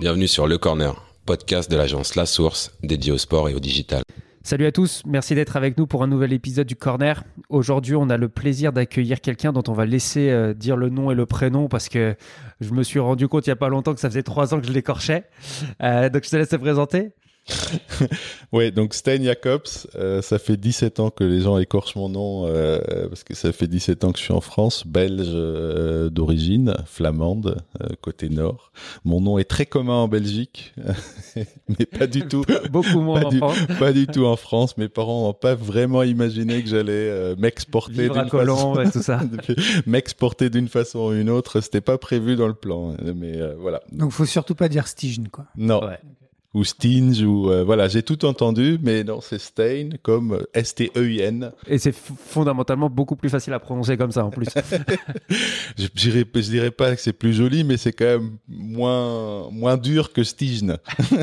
[0.00, 0.92] Bienvenue sur Le Corner,
[1.24, 4.02] podcast de l'agence La Source dédié au sport et au digital.
[4.42, 7.22] Salut à tous, merci d'être avec nous pour un nouvel épisode du Corner.
[7.48, 11.12] Aujourd'hui, on a le plaisir d'accueillir quelqu'un dont on va laisser euh, dire le nom
[11.12, 12.16] et le prénom parce que
[12.60, 14.60] je me suis rendu compte il n'y a pas longtemps que ça faisait trois ans
[14.60, 15.24] que je l'écorchais.
[15.80, 17.12] Euh, donc je te laisse te présenter.
[18.52, 22.46] ouais, donc Stein Jacobs, euh, ça fait 17 ans que les gens écorchent mon nom
[22.46, 26.74] euh, parce que ça fait 17 ans que je suis en France, belge euh, d'origine,
[26.86, 28.72] flamande, euh, côté nord.
[29.04, 30.74] Mon nom est très commun en Belgique,
[31.68, 32.44] mais pas du tout.
[32.70, 33.58] Beaucoup moins pas en du, France.
[33.78, 34.76] Pas du tout en France.
[34.78, 39.20] Mes parents n'ont pas vraiment imaginé que j'allais euh, m'exporter d'une façon, et tout ça.
[39.86, 41.60] m'exporter d'une façon ou une autre.
[41.60, 43.82] C'était pas prévu dans le plan, mais euh, voilà.
[43.92, 45.46] Donc, faut surtout pas dire Stign, quoi.
[45.56, 45.84] Non.
[45.84, 45.98] Ouais.
[46.54, 51.50] Ou Stinge, ou euh, voilà, j'ai tout entendu, mais non, c'est Stein comme euh, S-T-E-I-N.
[51.66, 54.46] Et c'est fondamentalement beaucoup plus facile à prononcer comme ça en plus.
[55.76, 60.22] Je, dirais pas que c'est plus joli, mais c'est quand même moins, moins dur que
[60.22, 60.76] Stign.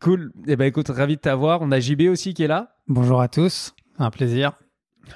[0.00, 0.30] cool.
[0.46, 1.62] Eh ben écoute, ravi de t'avoir.
[1.62, 2.76] On a JB aussi qui est là.
[2.86, 4.52] Bonjour à tous, un plaisir.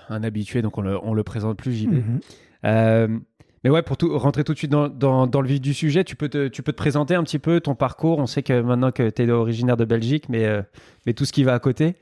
[0.08, 1.92] Un habitué, donc on le, on le présente plus JB.
[1.92, 2.20] Mhm.
[2.64, 3.08] Euh,
[3.64, 6.16] mais ouais, pour tout, rentrer tout de suite dans, dans, le vif du sujet, tu
[6.16, 8.18] peux, te, tu peux te présenter un petit peu ton parcours.
[8.18, 10.62] On sait que maintenant que tu originaire de Belgique, mais, euh,
[11.06, 11.94] mais tout ce qui va à côté.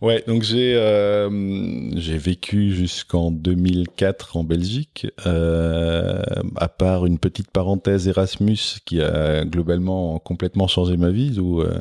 [0.00, 6.22] Ouais, donc j'ai euh, j'ai vécu jusqu'en 2004 en Belgique, euh,
[6.56, 11.38] à part une petite parenthèse Erasmus qui a globalement complètement changé ma vie.
[11.38, 11.78] Où euh,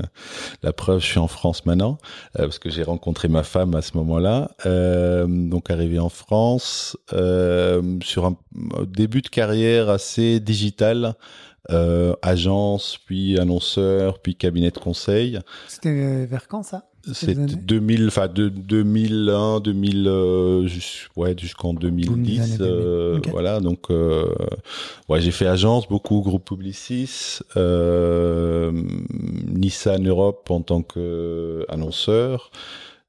[0.64, 1.98] la preuve, je suis en France maintenant
[2.38, 4.52] euh, parce que j'ai rencontré ma femme à ce moment-là.
[4.66, 8.38] Euh, donc arrivé en France euh, sur un
[8.86, 11.16] début de carrière assez digital.
[11.72, 15.40] Euh, agence, puis annonceur, puis cabinet de conseil.
[15.68, 21.36] C'était euh, vers quand ça C'était années 2000, enfin de 2001, 2000, euh, jus- ouais,
[21.38, 22.62] jusqu'en 2010, années 2000.
[22.72, 23.60] euh, voilà.
[23.60, 24.26] Donc, euh,
[25.10, 28.72] ouais, j'ai fait agence, beaucoup groupe Publicis, euh,
[29.48, 32.52] Nissan Europe en tant que annonceur.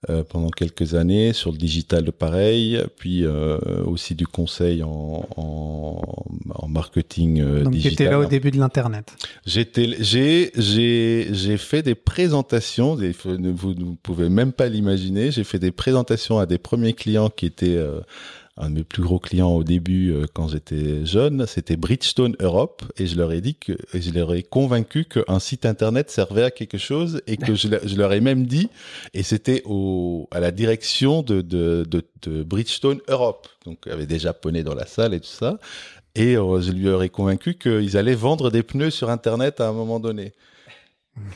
[0.09, 6.01] Euh, pendant quelques années sur le digital pareil, puis euh, aussi du conseil en, en,
[6.55, 8.07] en marketing euh, Donc, tu digital.
[8.07, 9.13] étais là au début de l'Internet.
[9.45, 12.97] J'étais, j'ai, j'ai, j'ai fait des présentations.
[12.97, 15.31] Des, vous ne pouvez même pas l'imaginer.
[15.31, 18.01] J'ai fait des présentations à des premiers clients qui étaient euh,
[18.61, 21.47] un de mes plus gros clients au début euh, quand j'étais jeune.
[21.47, 25.67] C'était Bridgestone Europe et je leur ai dit que, je leur ai convaincu qu'un site
[25.67, 28.69] internet servait à quelque chose et que je, leur- ai même dit
[29.15, 33.49] et c'était au, à la direction de, de, de, de Bridgestone Europe.
[33.65, 35.59] Donc, il y avait des Japonais dans la salle et tout ça.
[36.15, 39.73] Et euh, je lui aurais convaincu qu'ils allaient vendre des pneus sur Internet à un
[39.73, 40.33] moment donné.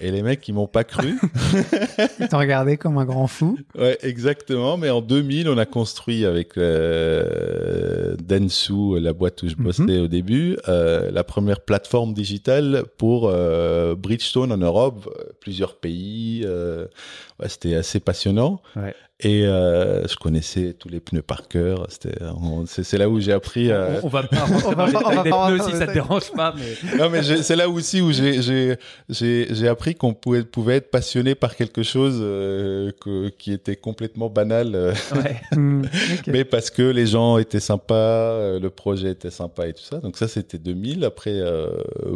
[0.01, 1.19] Et les mecs, ils m'ont pas cru.
[2.21, 3.59] Ils t'ont regardé comme un grand fou.
[3.79, 4.77] ouais, exactement.
[4.77, 10.03] Mais en 2000, on a construit avec euh, Densu, la boîte où je bossais Mhm.
[10.03, 16.45] au début, euh, la première plateforme digitale pour euh, Bridgestone en Europe, euh, plusieurs pays.
[16.47, 18.61] ouais, c'était assez passionnant.
[18.77, 18.95] Ouais.
[19.21, 21.87] Et euh, je connaissais tous les pneus par cœur.
[21.89, 23.71] C'est là où j'ai appris.
[23.71, 25.93] euh, On, on va pas On va pas- on va des pneus si ça te
[25.93, 26.53] dérange pas.
[26.57, 26.97] Mais...
[26.99, 28.77] non, mais c'est là aussi où j'ai j'ai
[29.09, 33.77] j'ai j'ai appris qu'on pouvait pouvait être passionné par quelque chose euh, que, qui était
[33.77, 35.41] complètement banal, euh, Ouais.
[35.57, 35.85] Hmm,
[36.27, 39.99] mais parce que les gens étaient sympas, euh, le projet était sympa et tout ça.
[39.99, 41.05] Donc ça, c'était 2000.
[41.05, 41.69] Après, euh,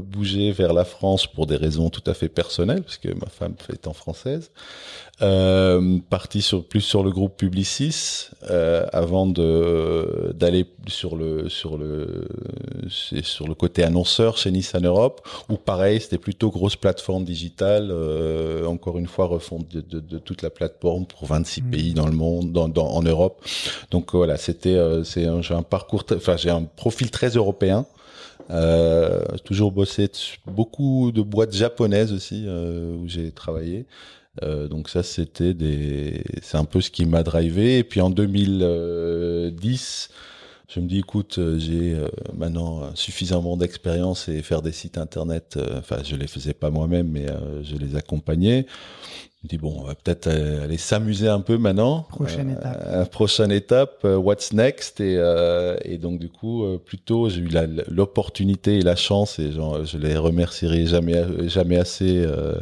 [0.02, 3.54] bouger vers la France pour des raisons tout à fait personnelles, parce que ma femme
[3.72, 4.50] étant française.
[5.20, 11.76] Euh, parti sur plus sur le groupe Publicis euh, avant de d'aller sur le sur
[11.78, 12.24] le
[12.88, 18.64] sur le côté annonceur chez Nissan Europe où pareil c'était plutôt grosse plateforme digitale euh,
[18.66, 21.70] encore une fois refonte de, de, de toute la plateforme pour 26 Mhm.
[21.70, 23.44] pays dans le monde dans, dans en Europe
[23.90, 27.86] donc voilà c'était euh, c'est un, j'ai un parcours enfin j'ai un profil très européen
[28.50, 30.10] euh, toujours bossé
[30.46, 33.86] beaucoup de boîtes japonaises aussi euh, où j'ai travaillé
[34.42, 37.78] euh, donc ça, c'était des, c'est un peu ce qui m'a drivé.
[37.78, 40.10] Et puis en 2010,
[40.68, 45.58] je me dis, écoute, euh, j'ai euh, maintenant suffisamment d'expérience et faire des sites internet.
[45.76, 47.26] Enfin, je les faisais pas moi-même, mais
[47.62, 48.66] je les accompagnais.
[49.40, 52.02] Je me dis bon, on va peut-être euh, aller s'amuser un peu maintenant.
[52.08, 52.82] Prochaine Euh, étape.
[52.86, 54.98] euh, prochaine étape, what's next?
[55.00, 57.48] Et, euh, et donc du coup, plutôt j'ai eu
[57.88, 62.58] l'opportunité et la chance et genre, je les remercierai jamais jamais assez euh,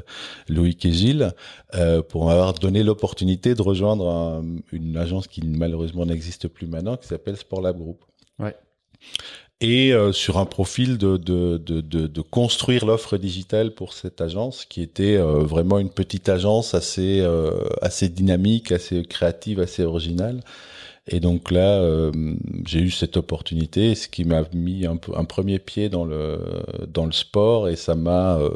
[0.51, 1.33] Loïc et Gilles
[1.75, 6.99] euh, pour m'avoir donné l'opportunité de rejoindre un- une agence qui malheureusement n'existe plus maintenant,
[6.99, 8.05] qui s'appelle Sport Lab Group.
[8.39, 8.55] Ouais.
[9.63, 14.83] Et euh, sur un profil de, de, de, construire l'offre digitale pour cette agence, qui
[14.83, 20.43] était euh, vraiment une petite agence assez, euh, assez dynamique, assez créative, assez originale.
[21.09, 22.11] Et donc là, euh,
[22.67, 26.39] j'ai eu cette opportunité, ce qui m'a mis un, premier pied dans le
[26.93, 28.51] dans le sport et ça m'a euh,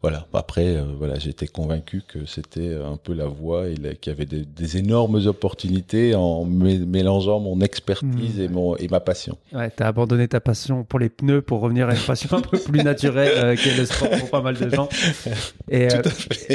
[0.00, 0.26] voilà.
[0.32, 4.26] Après, euh, voilà, j'étais convaincu que c'était un peu la voie et qu'il y avait
[4.26, 7.98] des, des énormes opportunités en mé- mélangeant mon expertise
[8.38, 8.40] Mmh.
[8.42, 9.36] et mon et ma passion.
[9.52, 12.58] Ouais, t'as abandonné ta passion pour les pneus pour revenir à une passion un peu
[12.58, 14.88] plus naturelle qu'est le sport pour pas mal de gens.
[15.70, 15.88] Et,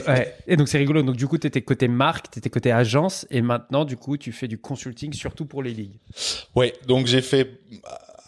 [0.07, 0.33] ouais.
[0.47, 1.03] et donc c'est rigolo.
[1.03, 4.17] Donc du coup, tu étais côté marque, tu étais côté agence et maintenant, du coup,
[4.17, 5.97] tu fais du consulting surtout pour les ligues.
[6.55, 7.49] Ouais, donc j'ai fait.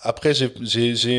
[0.01, 0.51] Après, j'ai-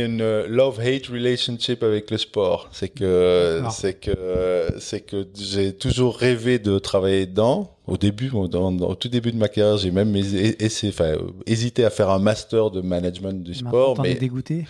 [0.04, 2.68] une love-hate relationship avec le sport.
[2.72, 3.72] C'est que D'accord.
[3.72, 7.75] c'est que c'est que j'ai toujours rêvé de travailler dedans.
[7.86, 10.92] Au début, au- dans- dans- au tout début de ma carrière, j'ai même hésité, essayé-
[10.92, 11.14] enfin,
[11.46, 14.64] hésité à faire un master de management du sport, mais dégoûté?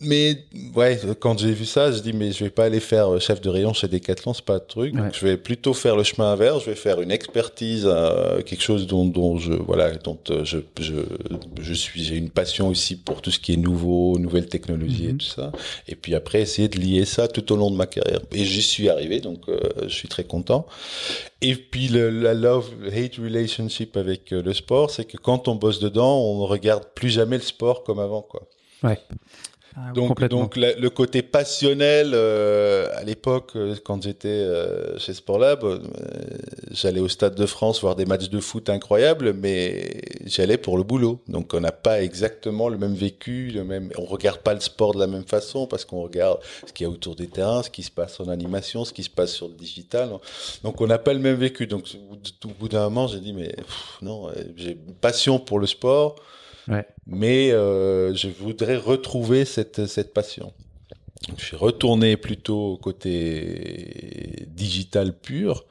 [0.00, 0.44] mais
[0.74, 3.40] ouais, quand j'ai vu ça, je dis mais je vais pas aller faire euh, chef
[3.40, 4.94] de rayon chez Decathlon, c'est pas le truc.
[4.94, 5.00] Ouais.
[5.00, 6.64] Donc je vais plutôt faire le chemin inverse.
[6.64, 10.58] Je vais faire une expertise, euh, quelque chose dont, dont je voilà, dont euh, je
[10.80, 10.94] je
[11.60, 12.02] je suis.
[12.04, 15.18] J'ai une passion aussi pour tout ce qui est nouveau, nouvelles technologies et Mhm.
[15.18, 15.52] tout ça.
[15.88, 18.20] Et puis après essayer de lier ça tout au long de ma carrière.
[18.32, 19.58] Et j'y suis arrivé, donc euh,
[19.88, 20.66] je suis très content.
[21.42, 25.80] Et puis le, la love-hate relationship avec euh, le sport, c'est que quand on bosse
[25.80, 28.42] dedans, on ne regarde plus jamais le sport comme avant, quoi.
[29.78, 30.40] Ah, Donc, Complètement.
[30.40, 35.78] donc la- le côté passionnel, euh, à l'époque, euh, quand j'étais euh, chez Sportlab, euh,
[36.70, 40.82] j'allais au Stade de France voir des matchs de foot incroyables, mais j'allais pour le
[40.82, 41.20] boulot.
[41.28, 43.90] Donc on n'a pas exactement le même vécu, le même.
[43.98, 46.88] On regarde pas le sport de la même façon parce qu'on regarde ce qu'il y
[46.88, 49.46] a autour des terrains, ce qui se passe en animation, ce qui se passe sur
[49.48, 50.08] le digital.
[50.64, 51.66] Donc on n'a pas le même vécu.
[51.66, 51.84] Donc
[52.44, 56.16] au bout- d'un moment, j'ai dit mais pff, non, j'ai une passion pour le sport
[56.68, 56.86] Ouais.
[57.06, 60.52] mais euh, je voudrais retrouver cette, cette passion.
[61.38, 65.64] Je suis retourné plutôt au côté digital pur,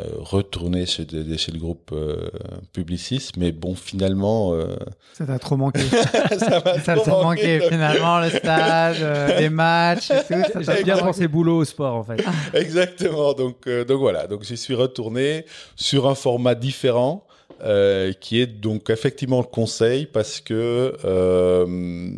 [0.00, 2.28] euh, retourné chez, le groupe euh,
[2.72, 4.74] Publicis, mais bon, finalement, euh,
[5.12, 5.78] Ça t'a trop manqué.
[6.38, 8.96] ça ça trop t'a manqué finalement, le stade,
[9.38, 10.42] les matchs et tout.
[10.52, 12.24] ça t'a J'ai bien pensé boulot au sport en fait.
[12.54, 13.34] Exactement.
[13.34, 14.26] Donc, donc voilà.
[14.26, 15.44] Donc j'y suis retourné
[15.76, 17.24] sur un format différent.
[17.64, 22.10] Euh, qui est donc effectivement le conseil parce que euh,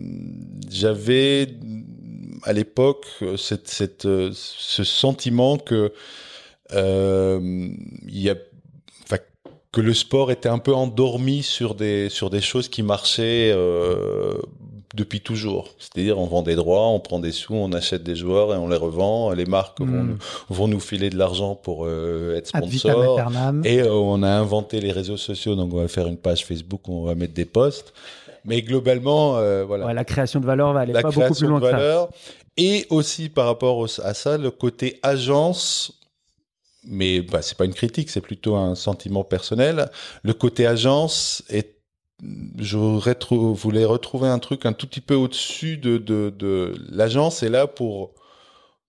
[0.69, 1.47] j'avais
[2.43, 3.07] à l'époque
[3.37, 5.93] cette, ce sentiment que
[6.73, 7.69] euh,
[8.09, 8.35] y a
[9.71, 13.55] que le sport était un peu endormi sur des sur des choses qui marchaient
[14.97, 15.69] depuis toujours.
[15.79, 18.69] C'est-à-dire, on vend des droits, on prend des sous, on achète des joueurs et on
[18.69, 19.31] les revend.
[19.33, 20.07] Les marques vont, Mm.
[20.09, 20.19] nous,
[20.57, 23.21] vont nous filer de l'argent pour euh, être sponsors.
[23.65, 26.89] Et euh, on a inventé les réseaux sociaux, donc on va faire une page Facebook,
[26.89, 27.93] on va mettre des posts.
[28.45, 31.47] Mais globalement, euh, voilà Ouais, la création de valeur va aller la pas beaucoup plus
[31.47, 32.09] loin de que ça.
[32.57, 35.93] Et aussi par rapport au- à ça, le côté agence,
[36.85, 39.91] mais bah, c'est pas une critique, c'est plutôt un sentiment personnel.
[40.23, 41.76] Le côté agence est
[43.15, 47.51] Trou- voulais retrouver un truc un tout petit peu au-dessus de, de, de l'agence est
[47.51, 48.15] là pour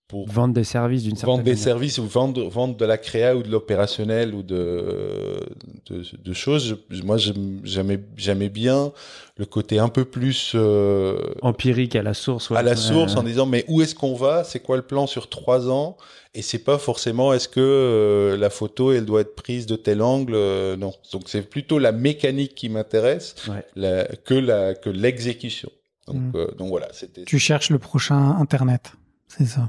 [0.08, 1.64] pour Vendre des services d'une certaine vendre des manière.
[1.66, 5.42] services ou vendre, vendre de la créa ou de l'opérationnel ou de,
[5.90, 6.78] de, de choses.
[6.90, 8.94] Je- moi, j'aime- j'aimais j'aimais bien
[9.36, 12.50] le côté un peu plus euh, Empirique à la source.
[12.50, 12.58] ouais.
[12.58, 13.20] à la Ouais, source ouais.
[13.20, 14.46] en disant mais où est-ce qu'on va?
[14.46, 15.98] C'est quoi le plan sur trois ans?
[16.34, 20.02] Et c'est pas forcément est-ce que euh, la photo elle doit être prise de tel
[20.02, 20.36] angle?
[20.36, 20.94] Euh, Non.
[21.12, 24.08] Donc c'est plutôt la mécanique qui m'intéresse Ouais.
[24.24, 25.70] que la que l'exécution.
[26.08, 26.32] Donc, Mm.
[26.36, 28.94] euh, donc voilà, c'était Tu cherches le prochain Internet,
[29.28, 29.68] c'est ça?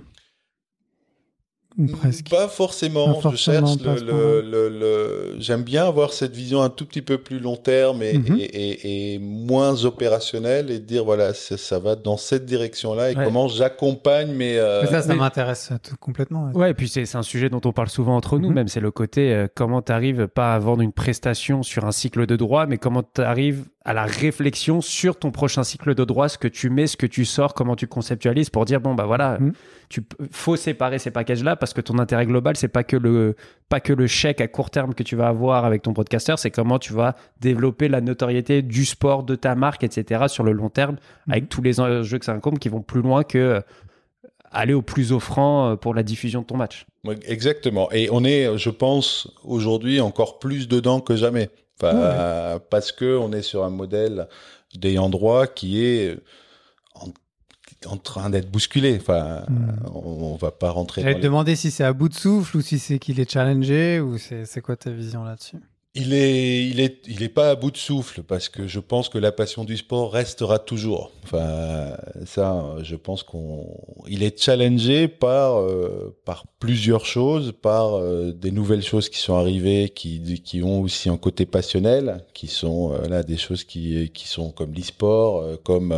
[1.93, 2.29] Presque.
[2.29, 3.15] Pas forcément.
[3.21, 7.03] Pas je cherche le, le, le- le- J'aime bien avoir cette vision un tout petit
[7.03, 8.37] peu plus long terme et, Mhm.
[8.39, 13.17] et, et- et moins opérationnelle et dire voilà ça, ça va dans cette direction-là et
[13.17, 13.25] Ouais.
[13.25, 14.59] comment j'accompagne mes.
[14.59, 16.47] euh, Mais ça, ça mais- m'intéresse tout- complètement.
[16.47, 16.53] ouais.
[16.55, 18.55] Ouais, et puis c'est c'est un sujet dont on parle souvent entre nous, Mhm.
[18.55, 21.93] même c'est le côté euh, comment tu arrives pas à vendre une prestation sur un
[21.93, 26.04] cycle de droit, mais comment tu arrives à la réflexion sur ton prochain cycle de
[26.04, 28.95] droit, ce que tu mets, ce que tu sors, comment tu conceptualises pour dire bon
[28.95, 29.52] bah voilà, Mhm.
[29.88, 33.35] tu faut séparer ces packages là parce que ton intérêt global c'est pas que le
[33.71, 36.50] pas que le chèque à court terme que tu vas avoir avec ton podcaster, c'est
[36.50, 40.25] comment tu vas développer la notoriété du sport, de ta marque, etc.
[40.28, 40.97] sur le long terme
[41.30, 43.61] avec tous les enjeux que ça incombe qui vont plus loin que euh,
[44.52, 46.85] aller au plus offrant euh, pour la diffusion de ton match.
[47.26, 47.90] Exactement.
[47.92, 51.49] Et on est, je pense, aujourd'hui encore plus dedans que jamais.
[51.82, 54.28] Enfin, Parce que on est sur un modèle
[54.75, 56.18] d'ayant droit qui est
[56.94, 57.08] en,
[57.87, 58.97] en train d'être bousculé.
[59.00, 59.70] Enfin, Mm.
[59.94, 61.25] on, on va pas rentrer J'allais te les...
[61.25, 64.61] demander si c'est à bout de souffle ou si c'est qu'il est challengé ou c'est
[64.61, 65.58] quoi ta vision là-dessus?
[65.95, 69.09] Il est, il est, il est pas à bout de souffle parce que je pense
[69.09, 71.12] que la passion du sport restera toujours.
[71.25, 73.66] Enfin, ça, je pense qu'on,
[74.07, 79.35] il est challengé par, euh, par plusieurs choses, par euh, des nouvelles choses qui sont
[79.35, 84.11] arrivées, qui, qui ont aussi un côté passionnel, qui sont euh, là des choses qui,
[84.12, 85.95] qui sont comme l'e-sport, comme,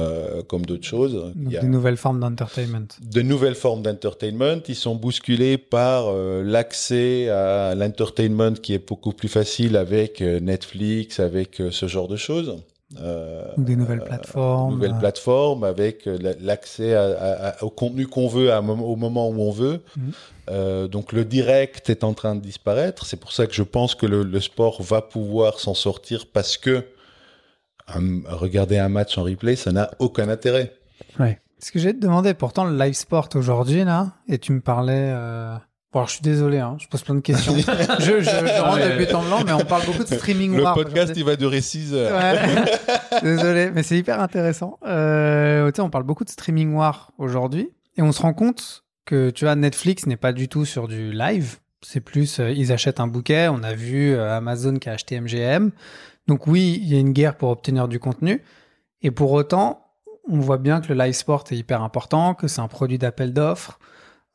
[0.48, 1.32] comme d'autres choses.
[1.36, 2.86] Il y a des nouvelles formes d'entertainment.
[3.02, 4.62] De nouvelles formes d'entertainment.
[4.68, 11.62] Ils sont bousculés par l'accès à l'entertainment qui est beaucoup plus facile avec Netflix, avec
[11.70, 12.62] ce genre de choses.
[12.98, 14.74] Euh, des nouvelles plateformes.
[14.74, 16.08] nouvelles plateformes avec
[16.40, 16.96] l'accès
[17.60, 19.80] au contenu qu'on veut à, au moment où on veut.
[20.50, 23.06] Euh, donc le direct est en train de disparaître.
[23.06, 26.84] C'est pour ça que je pense que le, sport va pouvoir s'en sortir parce que
[27.86, 30.74] regarder un match en replay, ça n'a aucun intérêt.
[31.18, 31.40] Ouais.
[31.60, 35.12] Ce que j'ai te demandé, pourtant le live sport aujourd'hui là, et tu me parlais.
[35.14, 35.54] Euh
[35.92, 37.56] Bon, alors, je suis désolé, hein, je pose plein de questions.
[37.56, 40.74] je, je, je rentre de but en blanc, mais on parle beaucoup de streaming Le
[40.74, 42.16] podcast, il va durer 6 heures.
[42.16, 43.20] Ouais.
[43.22, 44.78] désolé, mais c'est hyper intéressant.
[44.86, 48.84] Euh, tu sais, on parle beaucoup de streaming war aujourd'hui, et on se rend compte
[49.04, 51.56] que, tu vois, Netflix n'est pas du tout sur du live.
[51.82, 53.48] C'est plus, euh, ils achètent un bouquet.
[53.48, 55.70] On a vu euh, Amazon qui a acheté MGM.
[56.28, 58.44] Donc oui, il y a une guerre pour obtenir du contenu.
[59.02, 59.86] Et pour autant,
[60.28, 63.32] on voit bien que le live sport est hyper important, que c'est un produit d'appel
[63.32, 63.80] d'offres.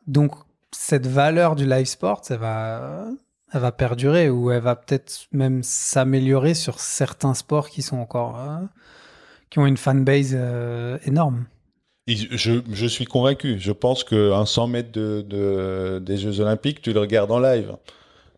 [0.08, 0.34] Donc,
[0.78, 3.08] cette valeur du live sport, elle va,
[3.54, 8.60] va perdurer ou elle va peut-être même s'améliorer sur certains sports qui sont encore, euh,
[9.50, 11.46] qui ont une fanbase euh, énorme.
[12.08, 13.58] je, suis convaincu.
[13.60, 17.76] Je pense qu'un 100 mètres de, des Jeux Olympiques, tu le regardes en live.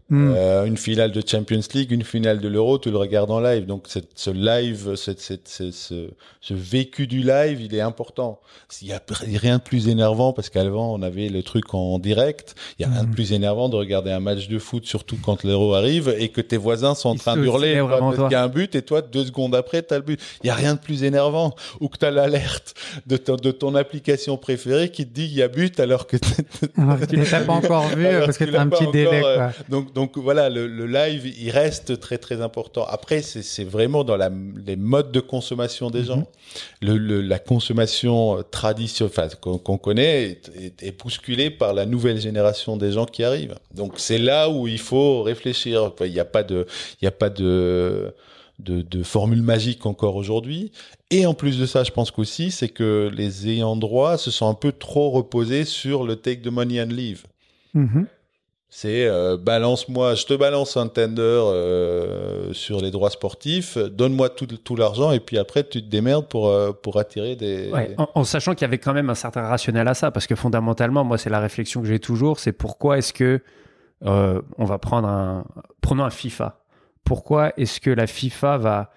[0.10, 0.32] Hmm.
[0.34, 3.66] Euh, une finale de Champions League, une finale de l'Euro, tu le regardes en live.
[3.66, 6.10] Donc ce live, cette, cette, ce,
[6.40, 8.40] ce, vécu du live, il est important.
[8.82, 9.02] Il y a
[9.36, 12.56] rien de plus énervant parce qu'avant on avait le truc en direct.
[12.80, 13.12] Il y a rien de hmm.
[13.12, 16.58] plus énervant de regarder un match de foot, surtout quand l'Euro arrive et que tes
[16.58, 19.26] voisins sont en train de hurler parce qu'il y a un but et toi deux
[19.26, 20.22] secondes après t'as le but.
[20.42, 22.76] Il y a rien de plus énervant ou que t'as l'alerte
[23.08, 26.16] de, ton, de ton application préférée qui te dit il y a but alors que,
[26.78, 29.20] alors que tu l'as pas encore vu parce que t'as un petit délai.
[29.20, 29.30] Quoi.
[29.30, 32.86] Euh, donc donc voilà, le, live, il reste très très important.
[32.88, 34.16] Après, c'est vraiment dans
[34.64, 36.28] les modes de consommation des gens.
[36.84, 36.98] Mhm.
[37.28, 40.40] la consommation traditionnelle, qu'on connaît,
[40.80, 43.56] est, bousculée par la nouvelle génération des gens qui arrivent.
[43.74, 45.92] Donc c'est là où il faut réfléchir.
[46.02, 46.68] Il n'y a pas de,
[47.02, 48.14] il y a pas de
[48.60, 50.72] de, formule magique encore aujourd'hui.
[51.10, 54.48] Et en plus de ça, je pense qu'aussi, c'est que les ayants droit se sont
[54.48, 57.24] un peu trop reposés sur le take the money and leave.
[57.74, 58.06] Mhm.
[58.70, 64.46] C'est euh, balance-moi, je te balance un tender euh, sur les droits sportifs, donne-moi tout,
[64.46, 67.72] tout l'argent et puis après tu te démerdes pour, euh, pour attirer des.
[67.98, 71.06] en, sachant qu'il y avait quand même un certain rationnel à ça, parce que fondamentalement,
[71.06, 73.42] moi, c'est la réflexion que j'ai toujours c'est pourquoi est-ce que
[74.02, 75.46] on va prendre un.
[75.82, 76.60] Prenons un FIFA.
[77.06, 78.92] Pourquoi est-ce que la FIFA va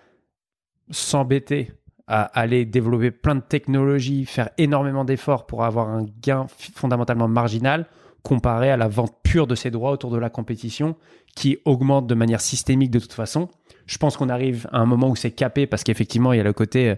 [0.91, 1.71] s'embêter
[2.09, 7.87] à aller développer plein de technologies, faire énormément d'efforts pour avoir un gain fondamentalement marginal
[8.23, 10.97] comparé à la vente pure de ses droits autour de la compétition
[11.35, 13.49] qui augmente de manière systémique de toute façon.
[13.87, 16.45] Je pense qu'on arrive à un moment où c'est capé parce qu'effectivement, il y a
[16.45, 16.95] le côté, euh,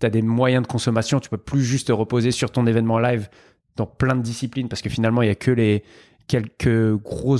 [0.00, 2.98] tu as des moyens de consommation, tu peux plus juste te reposer sur ton événement
[2.98, 3.28] live
[3.76, 5.84] dans plein de disciplines parce que finalement, il y a que les
[6.26, 7.38] quelques gros,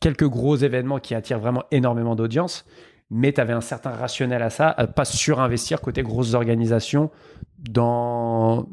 [0.00, 2.64] quelques gros événements qui attirent vraiment énormément d'audience.
[3.10, 7.10] Mais tu avais un certain rationnel à ça, à pas surinvestir côté grosses organisations
[7.58, 8.68] dans,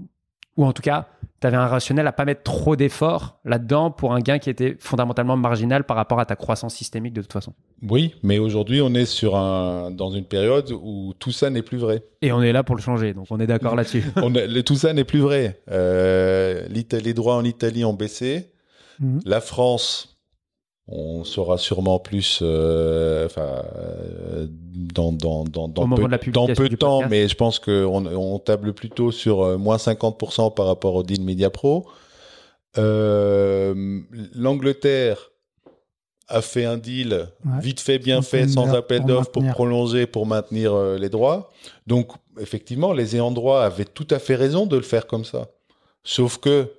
[0.57, 1.07] ou en tout cas,
[1.41, 4.77] tu avais un rationnel à pas mettre trop d'efforts là-dedans pour un gain qui était
[4.79, 7.53] fondamentalement marginal par rapport à ta croissance systémique de toute façon.
[7.81, 11.77] Oui, mais aujourd'hui, on est sur un, dans une période où tout ça n'est plus
[11.77, 12.03] vrai.
[12.21, 14.03] Et on est là pour le changer, donc on est d'accord là-dessus.
[14.65, 15.61] tout ça n'est plus vrai.
[15.71, 18.51] Euh, les droits en Italie ont baissé.
[18.99, 19.19] Mhm.
[19.25, 20.14] La France
[20.87, 26.69] on sera sûrement plus euh, enfin, euh, dans, dans, dans, dans, peu, de, dans peu
[26.69, 30.93] de temps, mais je pense qu'on on table plutôt sur euh, moins 50% par rapport
[30.95, 31.87] au deal Media Pro.
[34.35, 35.31] L'Angleterre
[36.27, 37.29] a fait un deal
[37.61, 41.51] vite fait, bien fait, sans appel d'offres pour prolonger, pour maintenir les droits.
[41.87, 45.47] Donc, effectivement, les ayants droit avaient tout à fait raison de le faire comme ça.
[46.03, 46.69] Sauf que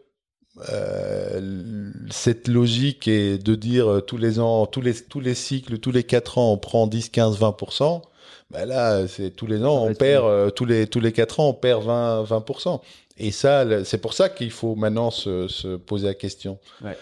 [0.70, 5.78] euh, cette logique est de dire euh, tous les ans, tous les, tous les cycles,
[5.78, 8.02] tous les 4 ans, on prend 10, 15, 20%.
[8.50, 11.48] Ben là, c'est tous les ans, on perd, euh, tous les, tous les 4 ans,
[11.48, 12.80] on perd 20, 20%.
[13.18, 16.58] Et ça, c'est pour ça qu'il faut maintenant se, se, poser la question.
[16.82, 16.96] Ouais.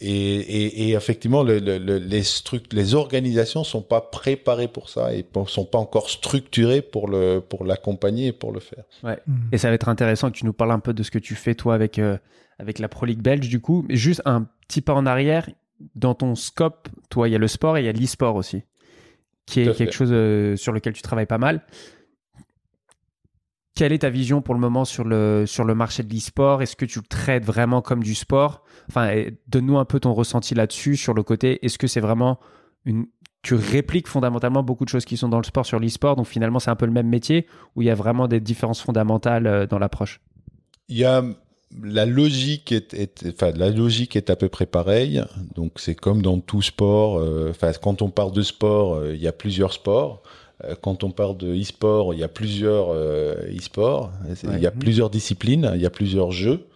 [0.00, 2.22] Et, et, et, effectivement, le, le, les,
[2.70, 7.64] les organisations sont pas préparées pour ça et sont pas encore structurées pour le pour
[7.64, 8.84] l'accompagner et pour le faire.
[9.02, 9.18] Ouais.
[9.26, 9.34] Mmh.
[9.50, 11.34] Et ça va être intéressant que tu nous parles un peu de ce que tu
[11.34, 11.98] fais toi avec
[12.58, 13.84] avec la Pro League belge du coup.
[13.88, 15.48] Mais juste un petit pas en arrière,
[15.94, 18.62] dans ton scope, toi, il y a le sport et il y a l'e-sport aussi.
[19.48, 21.62] qui est quelque chose euh, sur lequel tu travailles pas mal.
[23.74, 26.62] Quelle est ta vision pour le moment sur le, sur le marché de l'e-sport?
[26.62, 28.64] Est-ce que tu le traites vraiment comme du sport?
[28.88, 31.64] Enfin, donne-nous un peu ton ressenti là-dessus, sur le côté.
[31.64, 32.38] Est-ce que c'est vraiment
[32.84, 33.06] une.
[33.42, 36.58] Tu répliques fondamentalement beaucoup de choses qui sont dans le sport sur l'e-sport, donc finalement
[36.58, 37.46] c'est un peu le même métier,
[37.76, 40.20] où il y a vraiment des différences fondamentales euh, dans l'approche?
[40.88, 41.22] Il y a
[41.82, 45.22] la logique est, est- enfin la logique est à peu près pareille.
[45.54, 47.18] Donc c'est comme dans tout sport.
[47.18, 50.22] euh, Enfin quand on parle de sport, euh, il y a plusieurs sports.
[50.64, 54.10] Euh, Quand on parle de e-sport, il y a plusieurs euh, e-sports.
[54.56, 56.66] Il y a plusieurs disciplines, il y a plusieurs jeux.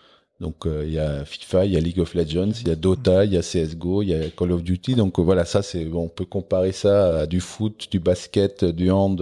[0.41, 2.75] Donc euh, il y a FIFA, il y a League of Legends, il y a
[2.77, 4.95] Dota, il y a CS:GO, il y a Call of Duty.
[4.97, 9.21] Donc voilà, ça c'est on peut comparer ça à du foot, du basket, du hand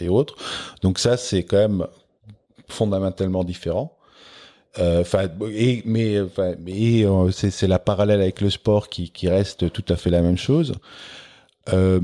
[0.00, 0.34] et autres.
[0.82, 1.86] Donc ça c'est quand même
[2.68, 3.95] fondamentalement différent.
[4.78, 9.28] Euh, Enfin, et mais enfin, mais euh, c'est la parallèle avec le sport qui qui
[9.28, 10.74] reste tout à fait la même chose.
[11.72, 12.00] Euh,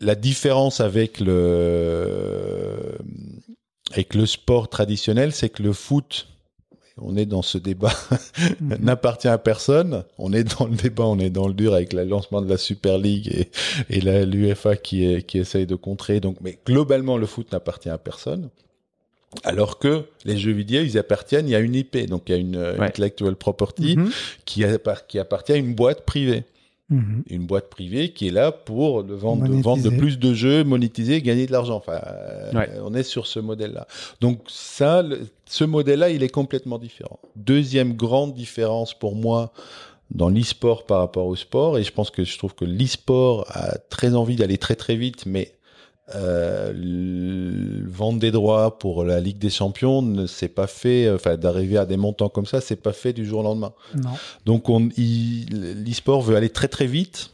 [0.00, 2.98] la différence avec le
[3.92, 6.28] avec le sport traditionnel, c'est que le foot,
[6.98, 7.92] on est dans ce débat,
[8.60, 8.78] Mhm.
[8.80, 10.04] n'appartient à personne.
[10.18, 12.56] On est dans le débat, on est dans le dur avec le lancement de la
[12.58, 13.48] Super League
[13.90, 16.20] et, l'UEFA qui, est, qui essaye de contrer.
[16.20, 18.50] Donc, mais globalement, le foot n'appartient à personne.
[19.44, 22.34] Alors que les jeux vidéo, ils appartiennent, il y a une IP, donc il y
[22.34, 22.80] a une Ouais.
[22.80, 24.10] intellectual property Mhm.
[24.44, 26.44] qui, appart- qui appartient à une boîte privée.
[26.90, 27.22] Mhm.
[27.30, 30.62] Une boîte privée qui est là pour le vendre, de, vendre de plus de jeux,
[30.64, 31.76] monétiser et gagner de l'argent.
[31.76, 32.68] Enfin, euh, Ouais.
[32.84, 33.86] on est sur ce modèle-là.
[34.20, 37.18] Donc ça, le- ce modèle-là, il est complètement différent.
[37.36, 39.52] Deuxième grande différence pour moi
[40.10, 43.78] dans l'e-sport par rapport au sport, et je pense que je trouve que l'e-sport a
[43.88, 45.52] très envie d'aller très très vite, mais
[46.14, 46.72] euh,
[47.86, 51.86] vendre des droits pour la Ligue des Champions ne s'est pas fait, enfin d'arriver à
[51.86, 53.72] des montants comme ça, c'est pas fait du jour au lendemain.
[53.96, 54.10] Non.
[54.44, 57.30] Donc l'e-sport veut aller très très vite.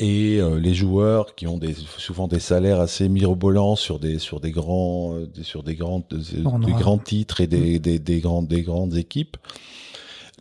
[0.00, 4.40] Et euh, les joueurs qui ont des, souvent des salaires assez mirobolants sur des sur
[4.40, 8.96] des grands euh, sur des grands des titres et des, des, des grandes des grandes
[8.96, 9.36] équipes,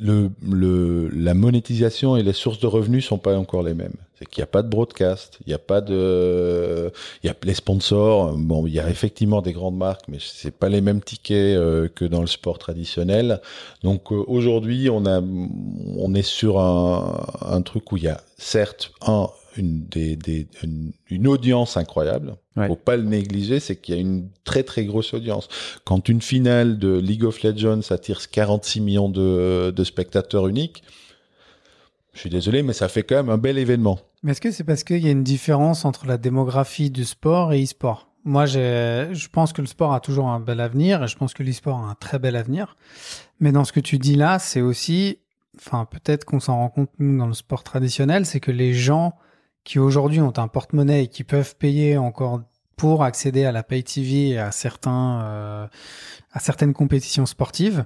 [0.02, 3.94] le, le la monétisation et les sources de revenus sont pas encore les mêmes.
[4.24, 7.36] C'est qu'il n'y a pas de broadcast, il n'y a pas de il y a
[7.44, 8.38] les sponsors.
[8.38, 11.90] Bon, il y a effectivement des grandes marques, mais c'est pas les mêmes tickets euh,
[11.94, 13.42] que dans le sport traditionnel.
[13.84, 18.22] Donc euh, aujourd'hui, on a, on est sur un, un truc où il y a
[18.38, 22.38] certes un une des, des une, une audience incroyable.
[22.56, 22.68] Ouais.
[22.68, 25.50] Faut pas le négliger, c'est qu'il y a une très très grosse audience.
[25.84, 30.82] Quand une finale de League of Legends attire 46 millions de, de spectateurs uniques,
[32.14, 34.00] je suis désolé, mais ça fait quand même un bel événement.
[34.22, 37.54] Mais est-ce que c'est parce qu'il y a une différence entre la démographie du sport
[37.54, 38.10] et e-sport?
[38.26, 41.44] Moi, je pense que le sport a toujours un bel avenir et je pense que
[41.44, 42.78] l'e-sport a un très bel avenir.
[43.42, 45.20] Mais dans ce que tu dis là, c'est aussi,
[45.58, 49.18] enfin, peut-être qu'on s'en rend compte, nous, dans le sport traditionnel, c'est que les gens
[49.66, 52.42] qui aujourd'hui ont un porte-monnaie et qui peuvent payer encore
[52.78, 55.68] pour accéder à la pay TV et à certains, euh,
[56.32, 57.86] à certaines compétitions sportives,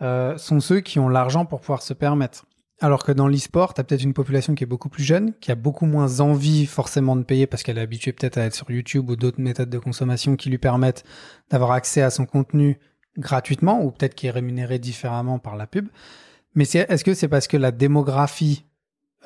[0.00, 2.46] euh, sont ceux qui ont l'argent pour pouvoir se permettre.
[2.80, 5.54] Alors que dans l'e-sport, tu peut-être une population qui est beaucoup plus jeune, qui a
[5.54, 9.10] beaucoup moins envie forcément de payer parce qu'elle est habituée peut-être à être sur YouTube
[9.10, 11.04] ou d'autres méthodes de consommation qui lui permettent
[11.50, 12.78] d'avoir accès à son contenu
[13.16, 15.88] gratuitement ou peut-être qui est rémunéré différemment par la pub.
[16.54, 18.64] Mais est-ce que c'est parce que la démographie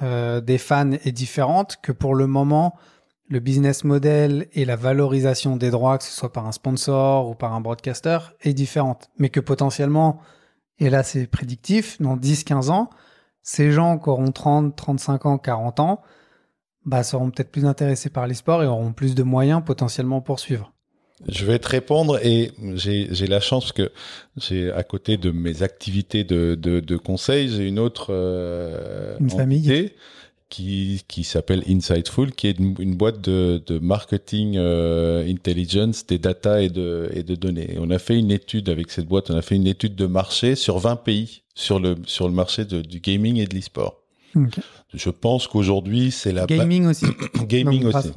[0.03, 2.77] euh, des fans est différente que pour le moment,
[3.29, 7.35] le business model et la valorisation des droits, que ce soit par un sponsor ou
[7.35, 10.21] par un broadcaster, est différente Mais que potentiellement,
[10.79, 12.91] et là c'est prédictif, dans 10-15 ans,
[13.51, 16.03] ces gens qui auront 30, 35 ans, 40 ans,
[16.85, 20.75] bah, seront peut-être plus intéressés par l'e-sport et auront plus de moyens potentiellement pour suivre.
[21.27, 23.91] Je vais te répondre et j'ai la chance que
[24.37, 29.31] j'ai à côté de mes activités de, de, de conseil, j'ai une autre euh, Une
[29.31, 29.93] famille.
[30.49, 36.19] Qui, qui s'appelle Insightful, qui est une, une boîte de, de marketing euh, intelligence, des
[36.19, 37.75] data et de, et de données.
[37.75, 40.07] Et on a fait une étude avec cette boîte, on a fait une étude de
[40.07, 44.01] marché sur 20 pays sur le, sur le marché de- du gaming et de l'e-sport.
[44.95, 47.07] Je pense qu'aujourd'hui, c'est la ba- Gaming aussi.
[47.49, 48.09] gaming Donc, aussi.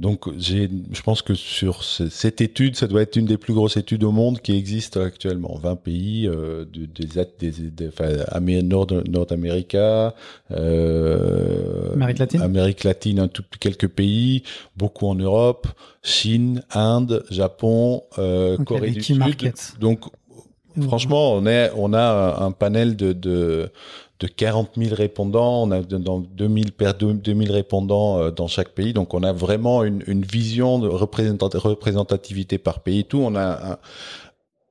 [0.00, 3.52] Donc, j'ai, je pense que sur ce- cette étude, ça doit être une des plus
[3.52, 5.58] grosses études au monde qui existe actuellement.
[5.62, 7.06] 20 pays, euh, de- des,
[7.38, 10.14] des, des- enfin, Amé- Nord, Nord-América,
[10.84, 12.40] euh, Amérique latine.
[12.42, 14.42] Amérique latine, un tout, quelques pays,
[14.76, 15.66] beaucoup en Europe,
[16.02, 19.22] Chine, Inde, Japon, euh, Corée du Sud.
[19.80, 20.00] Donc,
[20.88, 23.70] franchement, on est, on a un panel de, de
[24.20, 28.92] de 40 000 répondants, on a dans 2000, per- 2000 répondants euh, dans chaque pays,
[28.92, 33.18] donc on a vraiment une, une vision de représentat- représentativité par pays et tout.
[33.18, 33.78] On a un,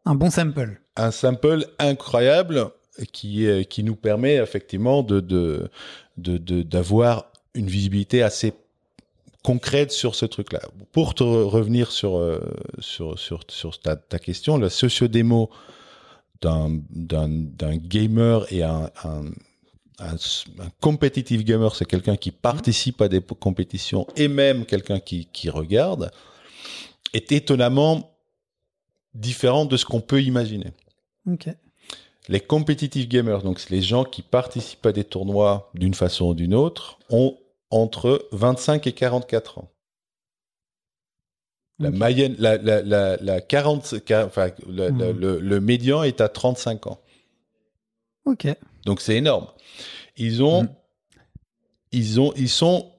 [0.06, 0.80] Un bon sample.
[0.96, 2.68] un sample incroyable
[3.12, 5.70] qui, qui nous permet effectivement de, de,
[6.64, 8.54] d'avoir une visibilité assez
[9.44, 10.60] concrète sur ce truc-là.
[10.92, 12.40] Pour te revenir sur, euh,
[12.80, 15.50] sur, sur, sur ta, ta, question, la socio-démo
[16.42, 19.26] d'un gamer et un, un,
[20.00, 25.28] un, un competitive gamer, c'est quelqu'un qui participe à des compétitions et même quelqu'un qui,
[25.32, 26.12] qui regarde,
[27.14, 28.16] est étonnamment
[29.14, 30.74] différent de ce qu'on peut imaginer.
[32.28, 36.34] Les competitive gamers, donc c'est les gens qui participent à des tournois d'une façon ou
[36.36, 37.38] d'une autre, ont
[37.72, 39.72] entre 25 et 44 ans.
[41.80, 41.96] La Ok.
[41.96, 46.88] moyenne, la, la, la, la 40, enfin, le, le, le- le médian est à 35
[46.88, 47.00] ans.
[48.26, 48.48] Ok.
[48.86, 49.48] Donc c'est énorme.
[50.18, 50.70] Ils ont, Mhm.
[51.94, 52.92] ils ont, ils sont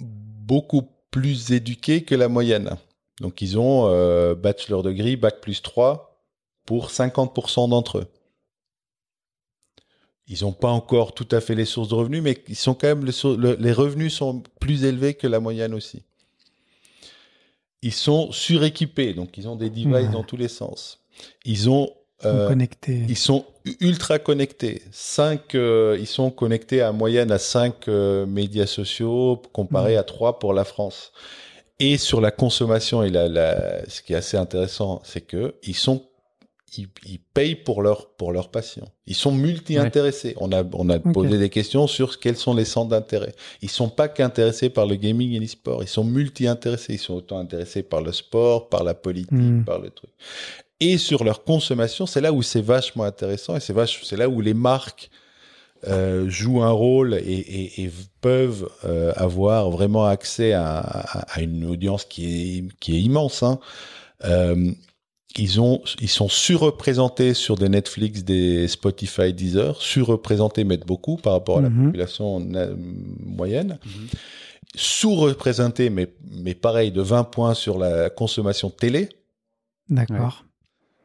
[0.00, 2.76] beaucoup plus éduqués que la moyenne.
[3.20, 6.22] Donc ils ont euh, bachelor degree, bac plus 3
[6.66, 8.06] pour 50% d'entre eux.
[10.28, 12.86] Ils n'ont pas encore tout à fait les sources de revenus, mais ils sont quand
[12.88, 16.02] même le- les revenus sont plus élevés que la moyenne aussi.
[17.82, 20.08] Ils sont suréquipés, donc ils ont des devices Ouais.
[20.08, 21.00] dans tous les sens.
[21.44, 21.90] Ils ont
[22.24, 23.02] euh, Connecté.
[23.08, 23.44] ils sont
[23.80, 24.82] ultra connectés.
[24.92, 29.98] Cinq, euh, ils sont connectés à moyenne à 5 médias sociaux comparé Mhm.
[29.98, 31.12] à 3 pour la France.
[31.80, 35.74] Et sur la consommation, et la, la- ce qui est assez intéressant, c'est que ils
[35.74, 36.04] sont
[36.76, 38.88] ils, ils payent pour leur pour leur passion.
[39.06, 40.34] Ils sont multi-intéressés.
[40.38, 43.34] On a on a posé des questions sur quels sont les centres d'intérêt.
[43.60, 45.82] Ils sont pas qu'intéressés par le gaming et l'e-sport.
[45.82, 46.94] Ils sont multi-intéressés.
[46.94, 49.64] Ils sont autant intéressés par le sport, par la politique, Mm.
[49.64, 50.10] par le truc.
[50.80, 54.28] Et sur leur consommation, c'est là où c'est vachement intéressant et c'est vache, c'est là
[54.28, 55.10] où les marques
[55.88, 61.40] euh, jouent un rôle et, et- et peuvent euh, avoir vraiment accès à, à- à
[61.40, 62.24] une audience qui
[62.58, 63.42] est, qui est immense.
[63.42, 63.58] Hein.
[64.24, 64.70] Euh,
[65.38, 71.16] ils, ont, ils sont surreprésentés sur des Netflix, des Spotify, Deezer, surreprésentés, mais de beaucoup
[71.16, 71.86] par rapport à la Mhm.
[71.86, 74.08] population na- moyenne Mhm.
[74.74, 79.08] sous-représenté, mais, mais pareil, de 20 points sur la consommation télé.
[79.88, 80.44] D'accord.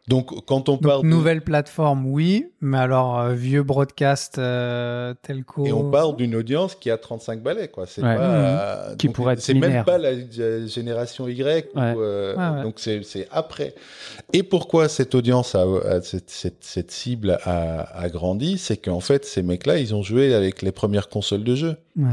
[0.07, 5.13] Donc, quand on Donc, parle de- nouvelle plateforme, oui, mais alors euh, vieux broadcast euh,
[5.21, 5.65] telco.
[5.65, 7.85] et on parle d'une audience qui a 35 balais, quoi.
[7.87, 8.15] C'est Ouais.
[8.15, 10.13] pas, euh, Qui donc, pourrait être C'est même pas la
[10.67, 11.69] génération Y.
[11.75, 11.93] ou, Ouais.
[11.97, 12.63] euh, Ouais, ouais.
[12.63, 13.75] Donc, c'est c'est après.
[14.31, 18.57] Et pourquoi cette audience, a, a- cette, cette, cette cible a, a grandi?
[18.57, 21.75] C'est qu'en fait, ces mecs-là, ils ont joué avec les premières consoles de jeux.
[21.97, 22.11] Ouais.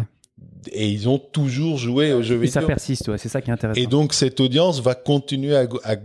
[0.73, 2.67] Et ils ont toujours joué aux jeux Et ça vidéo.
[2.69, 3.81] persiste, ouais, c'est ça qui est intéressant.
[3.81, 5.97] Et donc cette audience va continuer à, à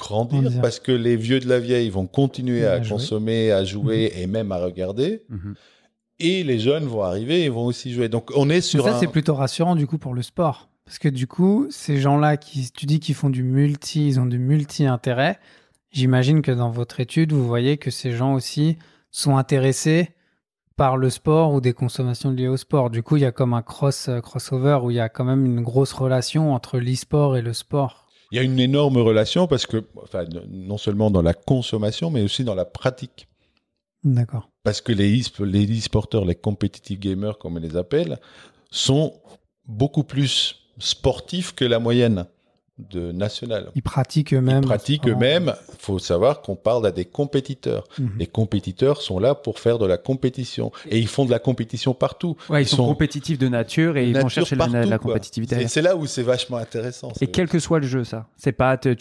[0.00, 0.60] grandir Grandir.
[0.60, 4.50] parce que les vieux de la vieille vont continuer À consommer, à jouer et même
[4.52, 5.22] à regarder.
[5.28, 5.54] Mhm.
[6.18, 8.08] Et les jeunes vont arriver et vont aussi jouer.
[8.08, 8.98] Donc on est sur ça, un...
[9.00, 10.68] c'est plutôt rassurant du coup pour le sport.
[10.84, 14.26] Parce que du coup, ces gens-là qui, tu dis qu'ils font du multi, ils ont
[14.26, 15.38] du multi-intérêt.
[15.92, 18.76] J'imagine que dans votre étude, vous voyez que ces gens aussi
[19.10, 20.10] sont intéressés
[20.76, 22.90] par le sport ou des consommations liées au sport.
[22.90, 25.24] Du coup, il y a comme un cross euh, crossover où il y a quand
[25.24, 28.06] même une grosse relation entre l'e-sport et le sport.
[28.30, 32.22] Il y a une énorme relation parce que, enfin, non seulement dans la consommation, mais
[32.22, 33.26] aussi dans la pratique.
[34.04, 34.48] D'accord.
[34.62, 38.18] Parce que les e- les e-sporteurs, les competitive gamers, comme on les appelle,
[38.70, 39.14] sont
[39.66, 42.26] beaucoup plus sportifs que la moyenne
[42.90, 43.70] de nationale.
[43.74, 44.62] Ils pratiquent eux-mêmes.
[44.62, 45.54] Ils pratiquent eux-mêmes.
[45.72, 47.84] Il faut savoir qu'on parle à des compétiteurs.
[47.98, 48.10] Mhm.
[48.18, 50.72] Les compétiteurs sont là pour faire de la compétition.
[50.88, 52.36] Et ils font de la compétition partout.
[52.48, 55.12] Ouais, ils, sont, compétitifs de nature et ils vont chercher la, partout, la quoi.
[55.12, 55.54] compétitivité.
[55.54, 55.70] C'est- ailleurs.
[55.70, 57.12] C'est là où c'est vachement intéressant.
[57.20, 58.26] Et quel que soit le jeu, ça.
[58.36, 58.96] C'est pas, tu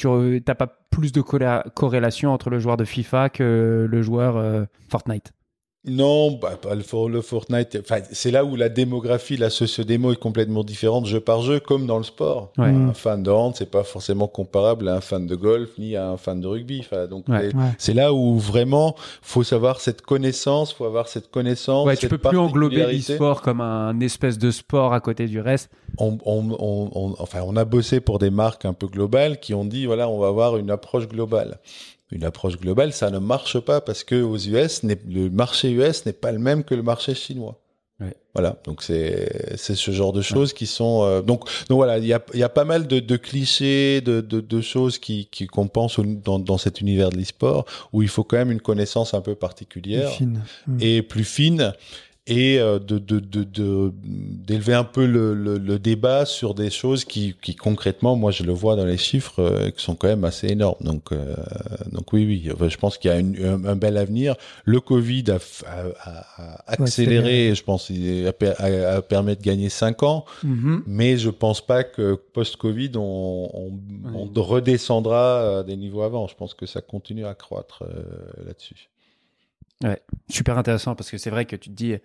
[0.47, 4.65] n'as pas plus de corré- corrélation entre le joueur de FIFA que le joueur euh,
[4.89, 5.31] Fortnite.
[5.85, 7.77] Non, bah, pas le, For- le Fortnite.
[7.79, 11.87] Enfin, c'est là où la démographie, la socio-démo est complètement différente jeu par jeu, comme
[11.87, 12.51] dans le sport.
[12.57, 12.65] Ouais.
[12.67, 16.09] Un fan de hand, c'est pas forcément comparable à un fan de golf ni à
[16.09, 16.81] un fan de rugby.
[16.81, 17.47] Enfin, donc Ouais.
[17.47, 17.71] les- Ouais.
[17.77, 21.87] c'est là où vraiment faut savoir cette connaissance, faut avoir cette connaissance.
[21.87, 25.69] Ouais, tu peux plus englober l'e-sport comme un espèce de sport à côté du reste.
[25.97, 29.53] on, on- on- on- enfin, on a bossé pour des marques un peu globales qui
[29.53, 31.59] ont dit voilà, on va avoir une approche globale.
[32.11, 36.13] Une approche globale, ça ne marche pas parce que aux US, le marché US n'est
[36.13, 37.61] pas le même que le marché chinois.
[37.99, 38.15] Ouais.
[38.33, 42.13] Voilà, donc c'est ce genre de choses qui sont euh, donc donc voilà, il y
[42.13, 45.67] a y a pas mal de, de clichés, de, de, de choses qui qui qu'on
[45.67, 49.21] pense dans dans cet univers de l'e-sport où il faut quand même une connaissance un
[49.21, 50.41] peu particulière Fine.
[50.79, 51.73] Et plus fine
[52.29, 53.91] et euh, de de de de-
[54.47, 58.43] d'élever un peu le, le, le débat sur des choses qui qui concrètement moi je
[58.43, 60.77] le vois dans les chiffres euh, qui sont quand même assez énormes.
[60.81, 61.35] Donc euh,
[61.91, 62.49] donc oui oui.
[62.53, 64.35] Enfin, je pense qu'il y a une- un, un bel avenir.
[64.65, 65.83] Le Covid a, a,
[66.41, 70.25] a- accéléré je pense a, a, a permis de gagner cinq ans.
[70.43, 70.83] Mhm.
[70.85, 73.71] mais je pense pas que post-Covid on, on,
[74.13, 76.27] on redescendra à des niveaux avant.
[76.27, 78.89] Je pense que ça continue à croître euh, là-dessus
[79.81, 81.95] Ouais, super intéressant parce que c'est vrai que tu te dis,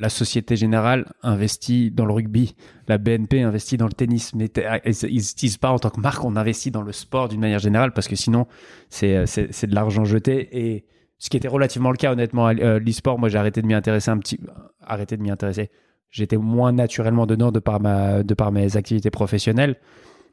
[0.00, 2.56] la Société Générale investit dans le rugby,
[2.88, 6.24] la BNP investit dans le tennis, mais ils ne disent pas en tant que marque,
[6.24, 8.48] on investit dans le sport d'une manière générale parce que sinon,
[8.88, 10.48] c'est de l'argent jeté.
[10.58, 10.84] Et
[11.18, 14.10] ce qui était relativement le cas, honnêtement, euh, l'e-sport, moi j'ai arrêté de m'y intéresser
[14.10, 14.40] un petit.
[14.82, 15.70] Arrêté de m'y intéresser.
[16.10, 19.76] J'étais moins naturellement dedans de par, ma, de par mes activités professionnelles.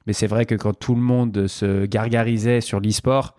[0.07, 3.35] Mais c'est vrai que quand tout le monde se gargarisait sur l'e-sport,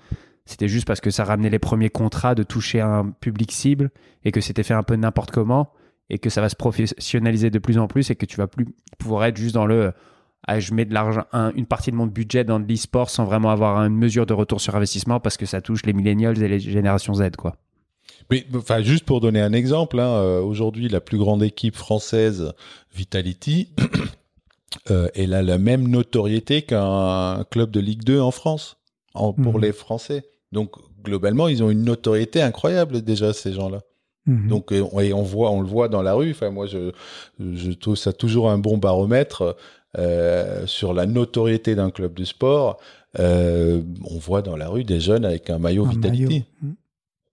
[0.49, 3.91] c'était juste parce que ça ramenait les premiers contrats de toucher un public cible
[4.25, 5.71] et que c'était fait un peu n'importe comment
[6.09, 8.67] et que ça va se professionnaliser de plus en plus et que tu vas plus
[8.99, 9.93] pouvoir être juste dans le
[10.47, 13.85] ah, je mets de l'argent, une partie de mon budget dans l'e-sport sans vraiment avoir
[13.85, 17.13] une mesure de retour sur investissement parce que ça touche les millennials et les générations
[17.13, 17.57] Z, quoi.
[18.31, 22.55] Mais enfin, juste pour donner un exemple, hein, euh, aujourd'hui, la plus grande équipe française,
[22.95, 23.69] Vitality,
[24.91, 28.79] euh, elle a la même notoriété qu'un club de Ligue 2 en France,
[29.13, 29.61] pour mhm.
[29.61, 30.25] les Français.
[30.53, 33.81] Donc globalement, ils ont une notoriété incroyable déjà ces gens-là.
[34.27, 34.49] Mhm.
[34.49, 36.31] Donc euh, et on voit, on le voit dans la rue.
[36.31, 36.93] Enfin moi, je,
[37.41, 39.57] je trouve ça toujours un bon baromètre
[39.99, 42.79] euh, sur la notoriété d'un club de sport.
[43.19, 46.45] Euh, on voit dans la rue des jeunes avec un maillot Vitality.
[46.63, 46.75] Mhm.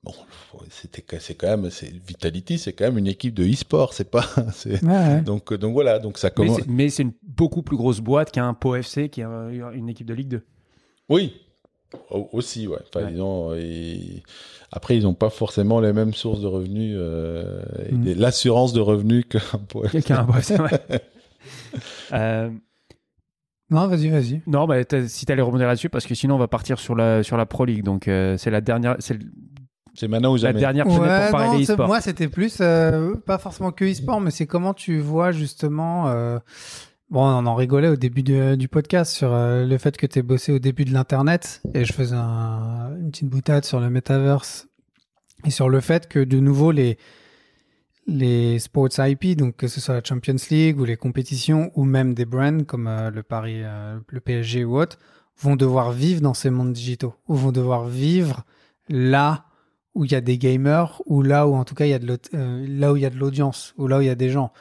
[0.03, 0.13] Bon,
[0.69, 4.23] c'était c'est quand même c'est Vitality, c'est quand même une équipe de e-sport, c'est pas
[5.25, 6.61] donc donc voilà, donc ça commence.
[6.67, 10.13] Mais c'est une beaucoup plus grosse boîte qu'un PO FC qui est une équipe de
[10.13, 10.45] Ligue 2.
[11.09, 11.33] Oui,
[12.31, 12.79] aussi, ouais.
[14.71, 18.13] Après, ils n'ont pas forcément les mêmes sources de revenus, euh, mm.
[18.17, 19.91] l'assurance de revenus qu'un poète.
[19.91, 20.27] Quelqu'un,
[22.13, 22.49] euh,
[23.69, 24.41] Non, vas-y, vas-y.
[24.47, 24.77] Non, bah,
[25.07, 27.45] si tu allais rebondir là-dessus, parce que sinon, on va partir sur la, sur la
[27.45, 27.83] Pro League.
[27.83, 28.97] Donc, euh, c'est la dernière.
[28.99, 29.17] C'est
[29.93, 30.55] c'est maintenant ou jamais.
[30.55, 31.87] La dernière pour parler e-sport.
[31.87, 36.39] Moi, c'était plus, pas forcément que e-sport, mais c'est comment tu vois justement
[37.11, 40.21] Bon, on en rigolait au début du podcast sur euh, le fait que tu es
[40.23, 44.67] bossé au début de l'Internet et je faisais une petite boutade sur le metaverse
[45.45, 46.97] et sur le fait que de nouveau les,
[48.07, 52.15] les sports IP, donc que ce soit la Champions League ou les compétitions ou même
[52.15, 54.97] des brands comme euh, le Paris, euh, le PSG ou autre,
[55.37, 58.45] vont devoir vivre dans ces mondes digitaux ou vont devoir vivre
[58.89, 59.45] là
[59.93, 61.99] où il y a des gamers ou là où en tout cas il y a
[61.99, 64.31] de là où il y a de l'audience ou là où il y a des
[64.31, 64.51] gens.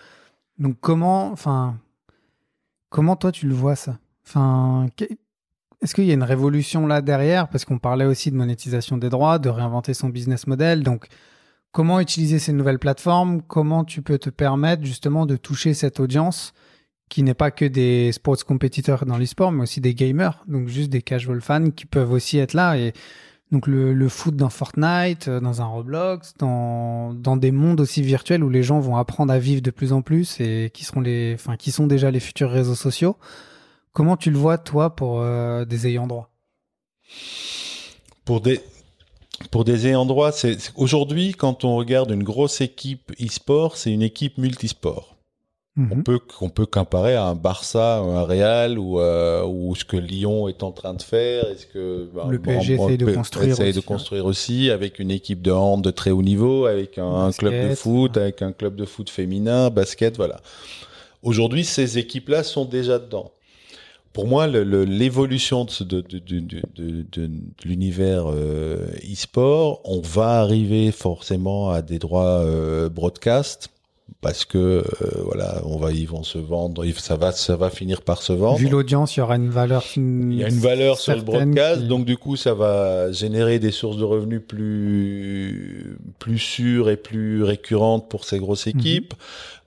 [0.58, 1.78] Donc comment, enfin,
[2.94, 3.98] Comment toi tu le vois ça?
[4.24, 4.86] Enfin,
[5.80, 7.48] est-ce qu'il y a une révolution là derrière?
[7.48, 10.84] Parce qu'on parlait aussi de monétisation des droits, de réinventer son business model.
[10.84, 11.08] Donc,
[11.72, 13.42] comment utiliser ces nouvelles plateformes?
[13.42, 16.52] Comment tu peux te permettre justement de toucher cette audience
[17.08, 20.90] qui n'est pas que des sports compétiteurs dans l'e-sport, mais aussi des gamers, donc juste
[20.90, 22.78] des casual fans qui peuvent aussi être là.
[22.78, 22.92] Et
[23.52, 28.50] donc le, foot dans Fortnite, euh, dans un Roblox, dans, des mondes aussi virtuels où
[28.50, 31.56] les gens vont apprendre à vivre de plus en plus et qui seront les, enfin,
[31.56, 33.16] qui sont déjà les futurs réseaux sociaux.
[33.92, 36.30] Comment tu le vois toi pour euh, des ayants droit?
[38.24, 38.60] Pour des
[39.50, 44.02] pour des ayants droit, c'est aujourd'hui quand on regarde une grosse équipe e-sport, c'est une
[44.02, 45.13] équipe multisport.
[45.76, 46.04] On mhm.
[46.04, 50.46] peut qu'on peut comparer à un Barça, un Real ou, euh, ou ce que Lyon
[50.46, 51.48] est en train de faire.
[51.48, 53.82] Est-ce que bah, le PSG essaye de construire essaye de hein.
[53.84, 57.74] construire aussi avec une équipe de hand de très haut niveau, avec un, club de
[57.74, 60.40] foot, avec un club de foot féminin, basket, voilà.
[61.24, 63.32] Aujourd'hui, ces équipes-là sont déjà dedans.
[64.12, 67.30] Pour moi, l'évolution de, de, de, de,
[67.64, 73.70] l'univers euh, e-sport, on va arriver forcément à des droits euh, broadcast
[74.20, 74.84] parce que euh,
[75.24, 78.58] voilà, on va, ils vont se vendre, ça va, ça va finir par se vendre.
[78.58, 79.84] Vu l'audience, il y aura une valeur.
[79.96, 83.70] Il y a une valeur sur le broadcast, donc du coup, ça va générer des
[83.70, 88.78] sources de revenus plus plus sûres et plus récurrentes pour ces grosses mhm.
[88.78, 89.14] équipes.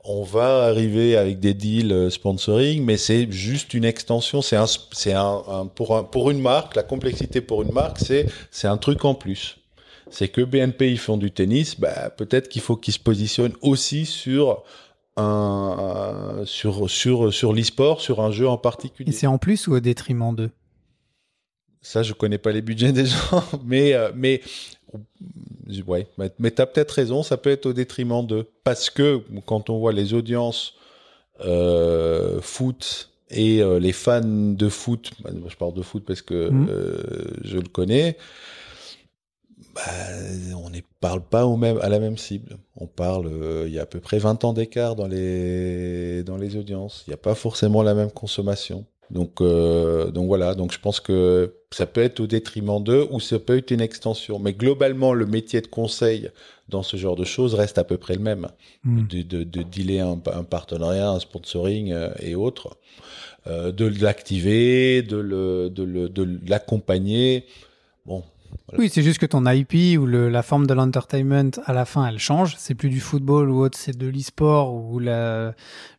[0.03, 4.41] On va arriver avec des deals euh, sponsoring, mais c'est juste une extension.
[4.41, 8.25] C'est un, c'est un, pour un, pour une marque, la complexité pour une marque, c'est
[8.49, 9.57] c'est un truc en plus
[10.09, 14.05] c'est que BNP ils font du tennis, bah, peut-être qu'il faut qu'ils se positionnent aussi
[14.05, 14.63] sur
[15.17, 19.09] un sur sur sur l'e-sport, sur un jeu en particulier.
[19.09, 20.51] Et c'est en plus ou au détriment d'eux?
[21.81, 24.41] Ça, je connais pas les budgets des gens, mais euh, mais
[25.85, 26.07] ouais,
[26.39, 29.79] mais tu as peut-être raison, ça peut être au détriment d'eux parce que quand on
[29.79, 30.75] voit les audiences
[31.45, 36.49] euh, foot et euh, les fans de foot, bah, je parle de foot parce que
[36.49, 36.67] mmh.
[37.43, 38.17] je le connais
[39.77, 42.57] bah, on ne parle pas au même, à la même cible.
[42.75, 46.37] On parle, euh, il y a à peu près 20 ans d'écart dans les, dans
[46.37, 47.03] les audiences.
[47.07, 48.85] Il n'y a pas forcément la même consommation.
[49.11, 53.19] Donc, euh, donc voilà, donc je pense que ça peut être au détriment d'eux ou
[53.19, 54.39] ça peut être une extension.
[54.39, 56.29] Mais globalement, le métier de conseil
[56.69, 58.47] dans ce genre de choses reste à peu près le même.
[58.83, 59.07] Hmm.
[59.07, 62.77] De, de, de, dealer un, un, partenariat, un sponsoring euh, et autres.
[63.45, 67.45] de l'activer, de l'accompagner.
[68.05, 68.23] Bon,
[68.67, 68.83] Voilà.
[68.83, 72.05] Oui, c'est juste que ton IP ou le, la forme de l'entertainment à la fin,
[72.05, 72.55] elle change.
[72.57, 75.53] C'est plus du football ou autre, c'est de l'e-sport où la,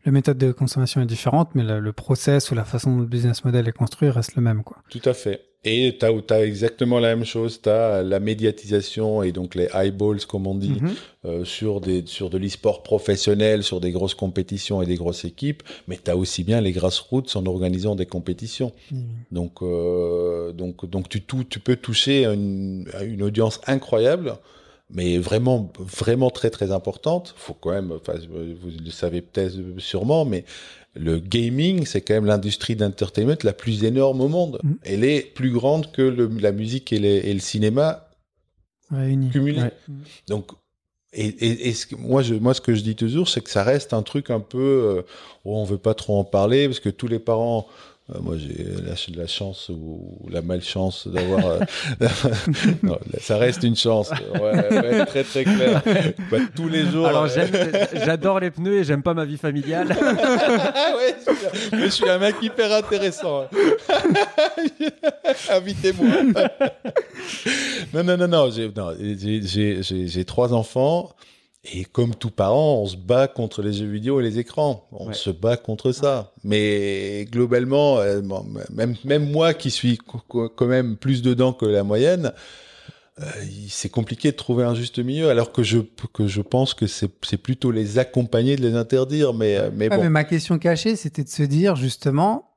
[0.04, 3.06] la méthode de consommation est différente, mais le, le process ou la façon dont le
[3.06, 4.76] business model est construit reste le même, quoi.
[4.90, 5.47] Tout à fait.
[5.70, 7.60] Et tu as, exactement la même chose.
[7.62, 10.94] Tu as la médiatisation et donc les eyeballs, comme on dit, Mhm.
[11.26, 15.62] euh, sur, des, sur de l'e-sport professionnel, sur des grosses compétitions et des grosses équipes.
[15.86, 18.72] Mais tu as aussi bien les grassroots en organisant des compétitions.
[18.90, 18.98] Mhm.
[19.32, 24.36] Donc, euh, donc, donc tu, peux toucher à une, à une audience incroyable,
[24.90, 27.34] mais vraiment, vraiment très, très importante.
[27.36, 30.44] Faut quand même, vous le savez peut-être sûrement, mais
[30.98, 34.58] le gaming, c'est quand même l'industrie d'entertainment la plus énorme au monde.
[34.62, 34.72] Mm.
[34.82, 38.08] Elle est plus grande que le- la musique et, les- et le cinéma
[38.90, 39.30] Réunis.
[39.30, 39.62] cumulés.
[39.62, 39.72] Ouais.
[40.28, 40.50] Donc,
[41.12, 43.50] et, et, et ce que- moi, je, moi, ce que je dis toujours, c'est que
[43.50, 44.58] ça reste un truc un peu.
[44.98, 45.02] Euh,
[45.44, 47.66] oh, on veut pas trop en parler parce que tous les parents.
[48.14, 51.46] Euh, moi, j'ai la, la chance ou la malchance d'avoir.
[51.46, 51.58] euh,
[53.20, 54.10] ça reste une chance.
[54.34, 54.40] Ouais,
[54.70, 55.82] ouais, très très clair.
[56.30, 57.06] Bah, tous les jours.
[57.06, 57.46] Alors euh,
[58.04, 59.88] j'adore les pneus et j'aime pas ma vie familiale.
[60.98, 61.14] Ouais.
[61.72, 63.46] Mais je suis un mec hyper intéressant.
[65.50, 66.08] Invitez-moi.
[67.94, 68.50] non, non, non, non.
[68.50, 71.14] J'ai trois enfants.
[71.64, 74.88] Et comme tout parent, on se bat contre les jeux vidéo et les écrans.
[74.92, 75.14] On Ouais.
[75.14, 76.32] se bat contre ça.
[76.44, 81.82] Mais globalement, euh, bon, même, même moi qui suis quand même plus dedans que la
[81.82, 82.32] moyenne,
[83.20, 83.24] euh,
[83.68, 85.30] c'est compliqué de trouver un juste milieu.
[85.30, 85.78] Alors que je,
[86.14, 87.08] que je pense que c'est,
[87.42, 89.34] plutôt les accompagner de les interdire.
[89.34, 90.02] Mais, euh, mais Ouais, bon.
[90.04, 92.54] mais ma question cachée, c'était de se dire justement,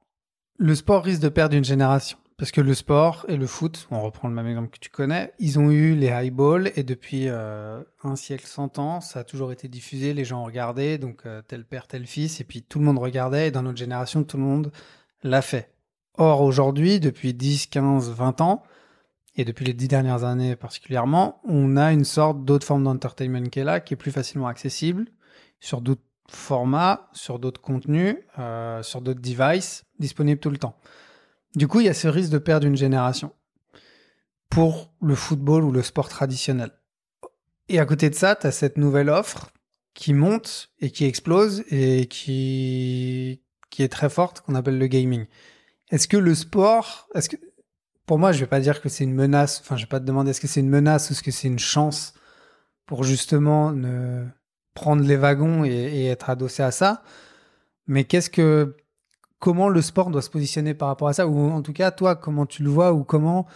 [0.57, 2.19] le sport risque de perdre une génération.
[2.41, 5.31] Parce que le sport et le foot, on reprend le même exemple que tu connais,
[5.37, 9.23] ils ont eu les high balls et depuis euh, un siècle, cent ans, ça a
[9.23, 12.79] toujours été diffusé, les gens regardaient, donc euh, tel père, tel fils, et puis tout
[12.79, 14.71] le monde regardait, et dans notre génération, tout le monde
[15.21, 15.71] l'a fait.
[16.17, 18.63] Or, aujourd'hui, depuis 10, 15, 20 ans,
[19.35, 23.59] et depuis les dix dernières années particulièrement, on a une sorte d'autre forme d'entertainment qui
[23.59, 25.05] est là, qui est plus facilement accessible,
[25.59, 30.75] sur d'autres formats, sur d'autres contenus, euh, sur d'autres devices, disponibles tout le temps.
[31.55, 33.33] Du coup, il y a ce risque de perdre une génération
[34.49, 36.71] pour le football ou le sport traditionnel.
[37.69, 39.51] Et à côté de ça, tu as cette nouvelle offre
[39.93, 45.25] qui monte et qui explose et qui, qui est très forte, qu'on appelle le gaming.
[45.89, 47.37] Est-ce que le sport, est-ce que,
[48.05, 50.05] pour moi, je vais pas dire que c'est une menace, enfin, je vais pas te
[50.05, 52.13] demander est-ce que c'est une menace ou est-ce que c'est une chance
[52.85, 54.25] pour justement ne
[54.73, 57.03] prendre les wagons et être adossé à ça.
[57.87, 58.75] Mais qu'est-ce que,
[59.41, 62.15] comment le sport doit se positionner par rapport à ça, ou en tout cas, toi,
[62.15, 63.47] comment tu le vois, ou comment,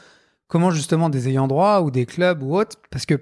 [0.48, 3.22] comment justement des ayants droit ou des clubs ou autres, parce que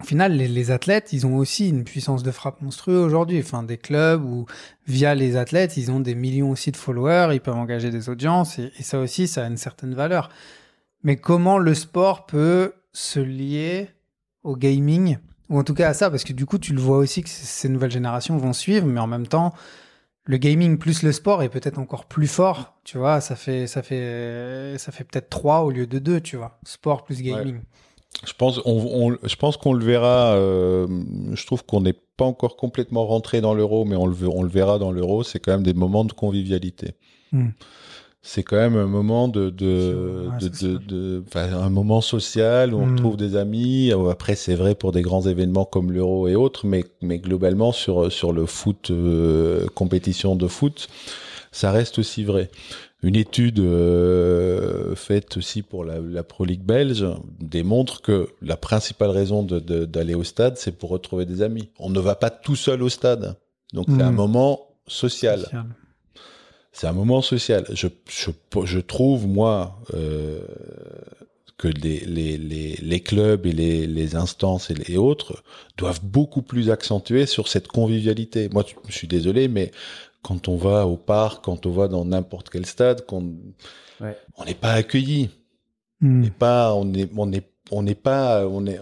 [0.00, 3.38] au final, les, athlètes, ils ont aussi une puissance de frappe monstrueuse aujourd'hui.
[3.38, 4.46] Enfin, des clubs où,
[4.86, 8.58] via les athlètes, ils ont des millions aussi de followers, ils peuvent engager des audiences,
[8.58, 10.30] et, et ça aussi, ça a une certaine valeur.
[11.02, 13.90] Mais comment le sport peut se lier
[14.42, 15.18] au gaming,
[15.50, 17.28] ou en tout cas à ça, parce que du coup, tu le vois aussi que
[17.28, 19.52] ces nouvelles générations vont suivre, mais en même temps,
[20.24, 23.82] le gaming plus le sport est peut-être encore plus fort, tu vois, ça fait, ça
[23.82, 27.60] fait, ça fait peut-être 3 au lieu de 2, tu vois, sport plus gaming.
[28.26, 30.34] Je pense, on, on- je pense qu'on le verra.
[30.34, 30.86] euh,
[31.32, 34.42] je trouve qu'on n'est pas encore complètement rentré dans l'euro, mais on le, ve- on
[34.42, 35.22] le verra dans l'euro.
[35.22, 36.92] C'est quand même des moments de convivialité.
[37.32, 37.50] Hmm.
[38.22, 42.86] C'est quand même un moment de, de, Ouais, de, de- un moment social où on
[42.86, 42.90] Hmm.
[42.92, 43.92] retrouve des amis.
[44.10, 48.12] Après, c'est vrai pour des grands événements comme l'euro et autres, mais, mais globalement sur
[48.12, 50.88] sur le foot, euh, compétition de foot,
[51.50, 52.50] ça reste aussi vrai.
[53.02, 57.06] Une étude euh, faite aussi pour la, la Pro League belge
[57.40, 61.70] démontre que la principale raison d'aller au stade, c'est pour retrouver des amis.
[61.78, 63.36] On ne va pas tout seul au stade.
[63.72, 64.16] Donc c'est un Mm.
[64.16, 65.40] moment social.
[65.40, 65.64] Social.
[66.72, 67.64] C'est un moment social.
[67.72, 68.30] Je, je,
[68.64, 70.40] je trouve, moi, euh,
[71.58, 75.42] que les, les, les, les clubs et les, les instances et, les autres
[75.76, 78.48] doivent beaucoup plus accentuer sur cette convivialité.
[78.48, 79.70] Moi, je suis désolé, mais
[80.22, 83.34] quand on va au parc, quand on va dans n'importe quel stade, qu'on
[84.00, 84.16] Ouais.
[84.38, 85.28] on n'est pas accueilli.
[86.02, 86.20] On Hmm.
[86.22, 88.80] n'est pas, on est, on est, on n'est pas, on est,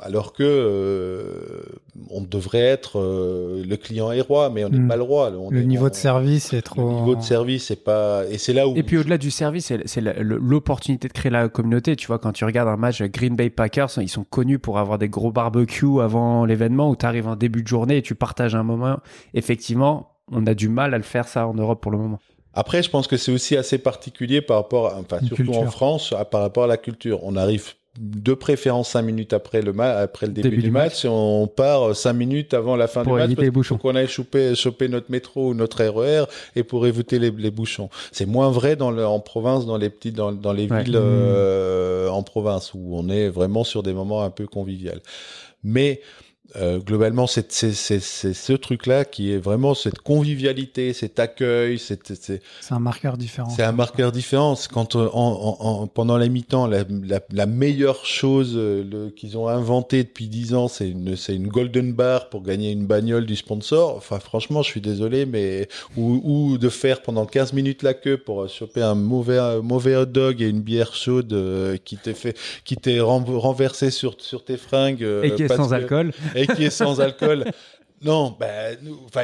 [0.00, 1.62] alors que euh,
[2.10, 4.88] on devrait être euh, le client est roi, mais on n'est Mm.
[4.88, 5.32] pas le roi.
[5.36, 6.88] On Le est- niveau on- de service est trop.
[6.88, 8.76] le niveau de service, c'est pas, et c'est là où.
[8.76, 11.96] Et puis au-delà du service, c'est l'opportunité de créer la communauté.
[11.96, 14.98] Tu vois, quand tu regardes un match Green Bay Packers, ils sont connus pour avoir
[14.98, 18.54] des gros barbecues avant l'événement où tu arrives en début de journée et tu partages
[18.54, 18.98] un moment.
[19.34, 22.18] Effectivement, on a du mal à le faire ça en Europe pour le moment.
[22.52, 25.66] Après, je pense que c'est aussi assez particulier par rapport, à, enfin, Une surtout en.
[25.70, 27.20] France, à- par rapport à la culture.
[27.22, 31.08] On arrive de préférence 5 minutes après le, ma après le début, du match, et
[31.08, 33.78] on part 5 minutes avant la fin Pour du match les bouchons.
[33.78, 36.24] qu'on aille choper, choper notre métro ou notre RER
[36.54, 37.90] et pour éviter les, les bouchons.
[38.12, 40.84] C'est moins vrai dans le, en province, dans les petits, dans, dans les Ouais.
[40.84, 45.00] villes euh, en province où on est vraiment sur des moments un peu convivial.
[45.64, 46.00] Mais
[46.56, 51.78] euh, globalement, c'est c'est- c'est- c'est ce truc-là qui est vraiment cette convivialité, cet accueil,
[51.78, 52.40] c'est C'est
[52.70, 53.50] un marqueur différent.
[53.50, 54.54] c'est un marqueur différent.
[54.56, 59.10] C'est Quand euh, en, en- en- pendant la mi-temps, la, la, la meilleure chose euh,
[59.16, 62.86] qu'ils ont inventé depuis 10 ans, c'est une, c'est une golden bar pour gagner une
[62.86, 63.94] bagnole du sponsor.
[63.96, 68.16] Enfin, franchement, je suis désolé, mais ou, ou de faire pendant 15 minutes la queue
[68.16, 71.96] pour choper un mauvais, un mauvais hot dog et une bière chaude euh, qui
[72.76, 76.12] t'est renversé sur sur tes fringues euh, et qui est sans que- alcool.
[76.34, 77.44] et qui est sans alcool.
[78.02, 78.78] Non, ben,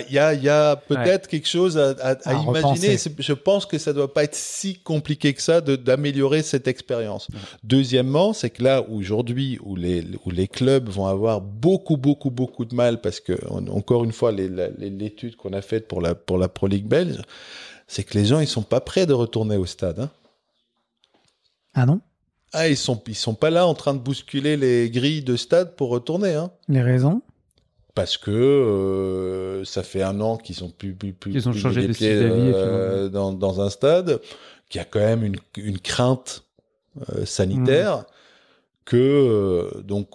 [0.07, 2.35] il y a, y a peut-être quelque chose à, à- à À
[2.75, 2.99] imaginer.
[3.21, 7.29] Je pense que ça doit pas être si compliqué que ça d'améliorer cette expérience.
[7.65, 12.67] Deuxièmement, c'est que là, aujourd'hui, où les, où les clubs vont avoir beaucoup, beaucoup, beaucoup
[12.67, 16.37] de mal, parce que, on- encore une fois, l'étude qu'on a faite pour la, pour
[16.37, 17.23] la Pro League belge,
[17.87, 20.01] c'est que les gens, ils sont pas prêts de retourner au stade.
[20.01, 20.11] hein.
[21.73, 22.03] Ah non?
[22.59, 25.77] Ah, ils sont, ils sont pas là en train de bousculer les grilles de stade
[25.77, 26.33] pour retourner.
[26.33, 26.51] Hein.
[26.69, 27.21] Les raisons?
[27.95, 31.83] Parce que euh, ça fait un an qu'ils ont plus, plus, plus, Qu'ils ont changé
[31.83, 34.21] les de pieds, euh, dans, dans un stade,
[34.71, 36.45] qu'il y a quand même une, une crainte
[37.11, 38.07] euh, sanitaire
[38.87, 40.09] que euh, donc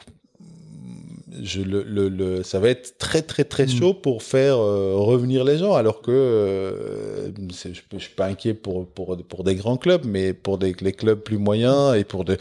[1.41, 3.69] je, le, le, le- ça va être très très très Mm.
[3.69, 8.53] chaud pour faire euh, revenir les gens alors que euh, je, je suis pas inquiet
[8.53, 12.25] pour, pour, pour des grands clubs mais pour des, les clubs plus moyens et pour,
[12.25, 12.37] Plus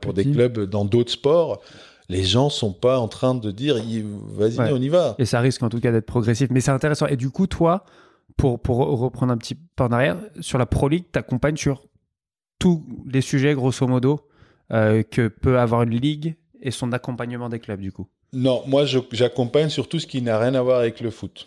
[0.00, 1.60] pour des clubs dans d'autres sports
[2.08, 4.70] les gens sont pas en train de dire vas-y Ouais.
[4.72, 6.50] on y va Et ça risque en tout cas d'être progressif.
[6.50, 7.06] Mais c'est intéressant.
[7.06, 7.84] Et du coup, toi,
[8.36, 11.84] pour, pour reprendre un petit pas en arrière, sur la Pro League, t'accompagnes sur
[12.58, 14.20] tous les sujets, grosso modo,
[14.72, 18.08] euh, que peut avoir une ligue et son accompagnement des clubs, du coup.
[18.34, 21.46] Non, moi j'accompagne sur tout ce qui n'a rien à voir avec le foot.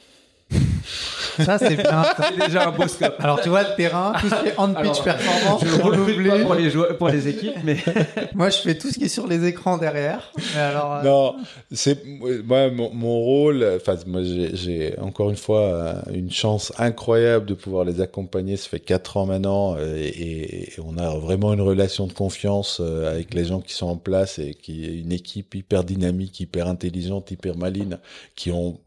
[1.38, 2.06] Ça, c'est bien.
[2.18, 3.16] C'est déjà un beau scope.
[3.20, 6.30] Alors, tu vois, le terrain, tout ce qui est on-pitch performance, Je renouvelé.
[6.30, 7.78] pas pour les, joueurs, pour les équipes, mais
[8.36, 10.32] Moi, je fais tout ce qui est sur les écrans derrière.
[10.56, 11.36] Mais alors, euh, Non,
[11.74, 12.00] c'est
[12.46, 13.68] moi mon, mon rôle.
[13.76, 18.56] Enfin, moi j'ai- encore une fois euh, une chance incroyable de pouvoir les accompagner.
[18.56, 22.80] Ça fait quatre ans maintenant euh, et, et on a vraiment une relation de confiance
[22.80, 26.68] avec les gens qui sont en place et qui est une équipe hyper dynamique, hyper
[26.68, 27.98] intelligente, hyper maline,
[28.36, 28.80] qui ont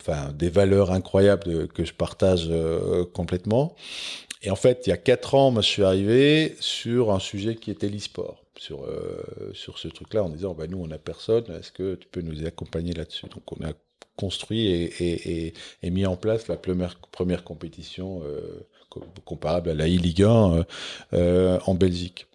[0.00, 3.74] enfin des valeurs incroyables que je partage euh, complètement.
[4.42, 7.56] Et en fait, il y a quatre ans, moi, je suis arrivé sur un sujet
[7.56, 9.22] qui était l'e-sport, sur euh,
[9.54, 12.46] sur ce truc-là, en disant, bah nous, on n'a personne, est-ce que tu peux nous
[12.46, 13.26] accompagner là-dessus?
[13.28, 13.72] Donc, on a
[14.16, 19.86] construit et, et, et, mis en place la première compétition euh, co- comparable à la
[19.86, 20.64] e-Ligue 1 euh,
[21.14, 22.26] euh, en Belgique.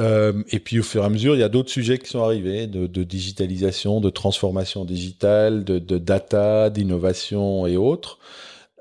[0.00, 2.22] Euh, et puis au fur et à mesure, il y a d'autres sujets qui sont
[2.22, 8.18] arrivés, de, digitalisation, de transformation digitale, de, data, d'innovation et autres.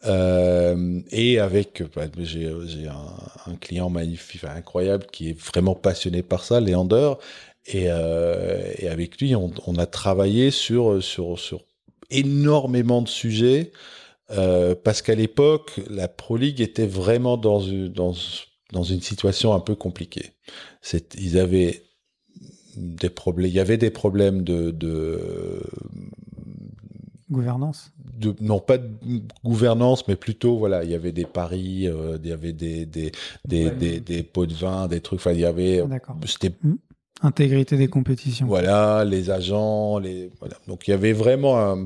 [0.05, 6.61] Euh, et avec, bah, j'ai un, client magnifique, incroyable, qui est vraiment passionné par ça,
[6.61, 7.13] Léander.
[7.65, 11.61] Et, euh, et avec lui, on, a travaillé sur, sur, sur
[12.09, 13.71] énormément de sujets.
[14.83, 18.13] Parce qu'à l'époque, la Pro League était vraiment dans dans,
[18.71, 20.31] dans une situation un peu compliquée.
[21.17, 21.83] Ils avaient
[22.77, 25.61] des problèmes, il y avait des problèmes de, de,
[27.29, 27.91] gouvernance.
[28.17, 28.87] de non pas de
[29.43, 33.11] gouvernance, mais plutôt voilà, il y avait des paris, euh, il y avait des des
[33.45, 33.75] des, Ouais.
[33.75, 35.19] des, des pots de vin, des trucs.
[35.19, 36.15] Enfin, il y avait, D'accord.
[37.21, 38.47] Intégrité des compétitions.
[38.47, 40.55] voilà, les agents, les voilà.
[40.67, 41.85] Donc il y avait vraiment un-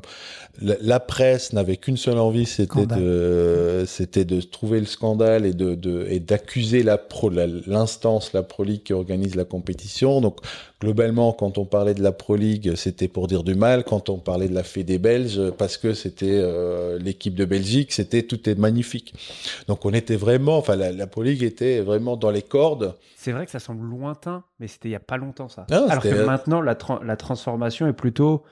[0.62, 5.74] la, presse n'avait qu'une seule envie, c'était de c'était de trouver le scandale et de,
[5.74, 10.22] de et d'accuser la pro l'instance la Pro League qui organise la compétition.
[10.22, 10.38] Donc
[10.84, 14.18] globalement quand on parlait de la Pro League, c'était pour dire du mal, quand on
[14.18, 18.58] parlait de la Fédé belge parce que c'était euh, l'équipe de Belgique, c'était tout est
[18.60, 19.14] magnifique.
[19.68, 22.96] Donc on était vraiment enfin la, la Pro League était vraiment dans les cordes.
[23.16, 25.66] c'est vrai que ça semble lointain, mais c'était il y a pas longtemps ça.
[25.72, 28.44] Ah, Alors que c'était- maintenant, la, tran- la transformation est plutôt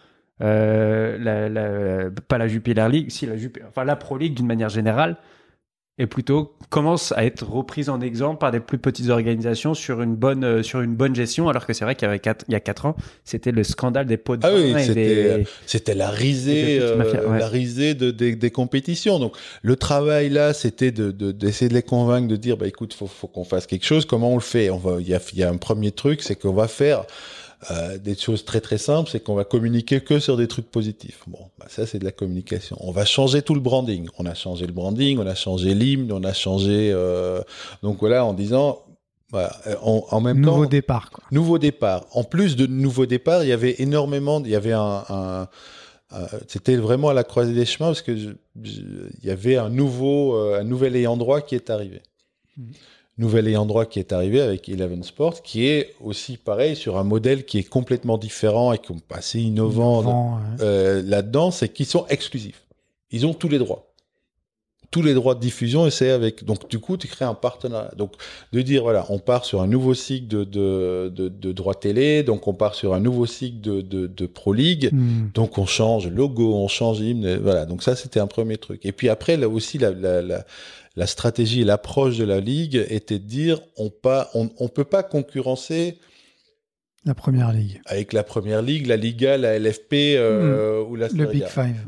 [0.42, 4.70] euh, la, pas la Jupiler League, si la Jupi- enfin la Pro League d'une manière
[4.70, 5.18] générale
[6.02, 10.16] est plutôt commence à être reprise en exemple par des plus petites organisations sur une
[10.16, 12.54] bonne euh, sur une bonne gestion, alors que c'est vrai qu'il y avait quatre, il
[12.54, 12.96] y a quatre ans,
[13.26, 17.40] c'était le scandale des pots de Ah oui, et c'était- la risée, euh, ouais.
[17.40, 19.20] la risée de, des- des compétitions.
[19.20, 22.94] Donc le travail là, c'était de de- d'essayer de, les convaincre, de dire bah écoute,
[22.94, 24.06] faut faut qu'on fasse quelque chose.
[24.06, 24.70] Comment on le fait?
[24.70, 27.04] On va, il y a, il y a un premier truc, c'est qu'on va faire
[27.70, 31.20] euh, des choses très très simples, c'est qu'on va communiquer que sur des trucs positifs.
[31.28, 32.76] Bon, bah, ça c'est de la communication.
[32.80, 34.08] On va changer tout le branding.
[34.18, 36.92] On a changé le branding, on a changé l'hymne, on a changé.
[36.92, 37.42] euh,
[37.84, 38.82] donc voilà, en disant
[39.30, 39.52] Voilà.
[39.68, 41.12] Euh, En, en même Nouveau temps, départ.
[41.12, 41.24] Quoi.
[41.32, 42.06] nouveau départ.
[42.14, 45.48] En plus de nouveau départ, il y avait énormément, il y avait un, un-
[46.12, 48.30] un- c'était vraiment à la croisée des chemins parce que je-
[48.64, 48.82] je-
[49.22, 52.02] il y avait un nouveau, un nouvel ayant droit qui est arrivé.
[52.58, 52.72] Mhm.
[53.22, 57.04] Nouvel ayant droit qui est arrivé avec Eleven Sports, qui est aussi pareil sur un
[57.04, 60.58] modèle qui est complètement différent et qui est assez innovant Innovant, ouais.
[60.62, 62.64] euh, là-dedans, c'est qu'ils sont exclusifs.
[63.12, 63.88] Ils ont tous les droits.
[64.90, 66.44] Tous les droits de diffusion, et c'est avec.
[66.44, 67.94] Donc, du coup, tu crées un partenariat.
[67.96, 68.12] Donc,
[68.52, 72.24] de dire, voilà, on part sur un nouveau cycle de, de, de, de droits télé,
[72.24, 75.30] donc on part sur un nouveau cycle de, de, de Pro League, Hmm.
[75.34, 77.66] donc on change logo, on change l'hymne, et voilà.
[77.66, 78.86] Donc, ça, c'était un premier truc.
[78.86, 80.44] Et puis après, là aussi, la, la, la,
[80.96, 83.92] la stratégie et l'approche de la Ligue était de dire, on
[84.34, 85.98] on peut pas concurrencer
[87.06, 87.82] La première ligue.
[87.86, 91.18] avec la première ligue, la Liga, la LFP euh, ou la Hmm.
[91.18, 91.46] Le Big.
[91.48, 91.86] Five.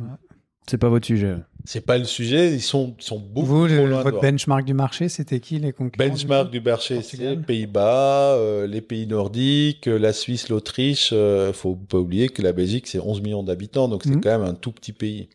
[0.69, 1.35] C'est pas votre sujet.
[1.65, 4.63] C'est pas le sujet, ils sont, ils sont beaucoup Vous, trop le- loin votre benchmark
[4.65, 7.41] du marché, c'était qui les concurrents Benchmark du du marché, c'est Portugal.
[7.45, 11.09] Pays-Bas, euh, les pays nordiques, euh, la Suisse, l'Autriche.
[11.13, 14.21] Euh, faut pas oublier que la Belgique, c'est 11 millions d'habitants, donc c'est Mhm.
[14.21, 15.27] quand même un tout petit pays.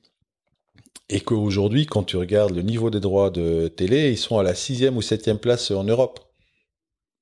[1.10, 4.54] Et qu'aujourd'hui, quand tu regardes le niveau des droits de télé, ils sont à la
[4.54, 6.20] sixième ou septième place en Europe.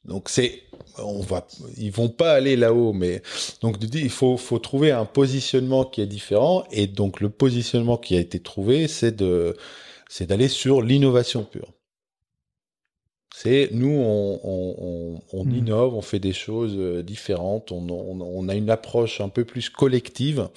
[0.05, 0.63] Donc c'est,
[0.99, 3.23] on va, ils vont pas aller là-haut, mais
[3.61, 8.17] donc il faut, faut trouver un positionnement qui est différent, et donc le positionnement qui
[8.17, 9.57] a été trouvé, c'est de,
[10.09, 11.73] c'est d'aller sur l'innovation pure.
[13.35, 15.55] C'est nous, on, on, on, on Mm.
[15.57, 19.45] innove, on fait des choses euh, différentes, on, on, on a une approche un peu
[19.45, 20.49] plus collective.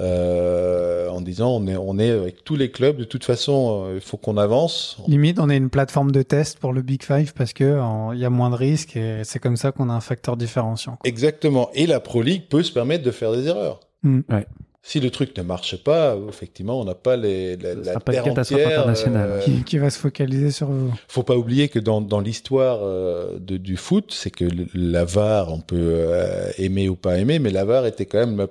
[0.00, 3.94] Euh, en disant on est on est avec tous les clubs de toute façon euh,
[3.94, 7.32] il faut qu'on avance Limite, on est une plateforme de test pour le Big Five
[7.34, 7.80] parce que
[8.12, 10.96] il y a moins de risques et c'est comme ça qu'on a un facteur différenciant.
[10.96, 11.08] quoi.
[11.08, 11.70] Exactement.
[11.74, 13.80] Et la Pro League peut se permettre de faire des erreurs.
[14.02, 14.20] Mm.
[14.30, 14.46] Ouais.
[14.86, 18.22] Si le truc ne marche pas, effectivement, on n'a pas les, la, la pas terre
[18.24, 18.80] catastrophe entière.
[18.80, 19.30] internationale.
[19.32, 20.92] euh, Qui, qui va se focaliser sur vous.
[21.08, 25.50] faut pas oublier que dans, dans l'histoire euh, du foot, c'est que le- la VAR,
[25.50, 28.46] on peut euh, aimer ou pas aimer, mais la VAR était quand même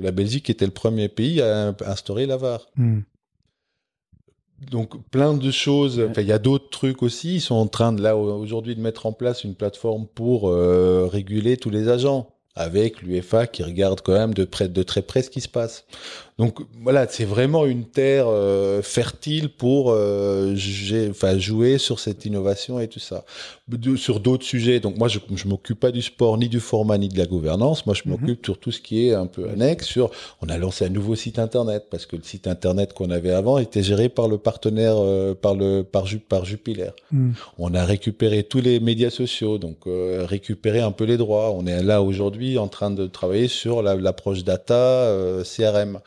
[0.00, 2.66] la, Belgique était le premier pays à instaurer la VAR.
[2.74, 2.98] Mm.
[4.70, 6.00] Donc plein de choses.
[6.10, 7.36] Enfin, il y a d'autres trucs aussi.
[7.36, 11.06] Ils sont en train de là aujourd'hui de mettre en place une plateforme pour euh,
[11.06, 15.30] réguler tous les agents avec l'UEFA qui regarde quand même de de très près ce
[15.30, 15.84] qui se passe.
[16.38, 22.88] Donc voilà, c'est vraiment une terre euh, fertile pour euh, jouer sur cette innovation et
[22.88, 23.24] tout ça.
[23.68, 26.98] De- sur d'autres sujets, donc moi je ne m'occupe pas du sport, ni du format,
[26.98, 27.86] ni de la gouvernance.
[27.86, 28.10] Moi je Mhm.
[28.10, 29.86] m'occupe sur tout ce qui est un peu annexe.
[29.86, 30.10] Sur,
[30.42, 33.56] on a lancé un nouveau site internet parce que le site internet qu'on avait avant
[33.56, 36.90] était géré par le partenaire, euh, par le par, Ju- par Jupiler.
[37.12, 37.30] Mm.
[37.58, 41.50] On a récupéré tous les médias sociaux, donc euh, récupérer un peu les droits.
[41.52, 45.98] On est là aujourd'hui en train de travailler sur la- l'approche data euh, CRM.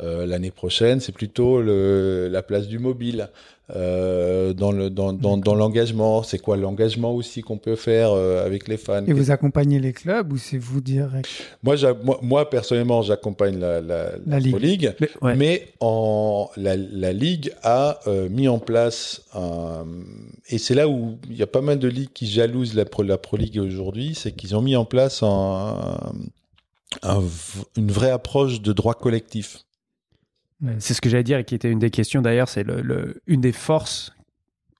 [0.00, 3.28] Euh, L'année prochaine, c'est plutôt le, la place du mobile
[3.76, 6.24] euh, dans le dans, dans, dans l'engagement.
[6.24, 9.06] C'est quoi l'engagement aussi qu'on peut faire euh, avec les fans?
[9.06, 11.28] Et vous accompagnez les clubs ou c'est vous direct?
[11.62, 14.50] Moi, j'a- moi, moi, personnellement, j'accompagne la, la, La Ligue.
[14.50, 14.94] Pro League.
[15.00, 15.36] Mais, ouais.
[15.36, 19.86] Mais en, la, la Ligue a euh, mis en place un...
[20.48, 23.04] Et c'est là où il y a pas mal de ligues qui jalousent la Pro,
[23.04, 25.98] la Pro League aujourd'hui, c'est qu'ils ont mis en place un,
[27.76, 29.60] une vraie approche de droit collectif.
[30.78, 32.48] C'est ce que j'allais dire et qui était une des questions d'ailleurs.
[32.48, 34.12] C'est le, le- une des forces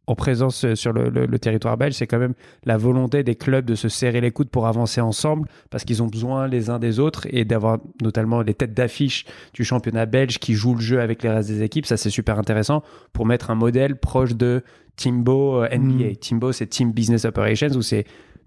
[0.07, 3.37] en présence euh, sur le, le- le territoire belge, c'est quand même la volonté des
[3.37, 6.79] clubs de se serrer les coudes pour avancer ensemble parce qu'ils ont besoin les uns
[6.79, 9.25] des autres et d'avoir notamment les têtes d'affiche
[9.55, 11.87] du championnat belge qui jouent le jeu avec les restes des équipes.
[11.87, 12.83] Ça, c'est super intéressant
[13.15, 14.63] pour mettre un modèle proche de
[14.97, 16.05] Timbo euh, NBA.
[16.11, 16.17] Mm.
[16.17, 18.05] Timbo, c'est Team Business Operations où c'est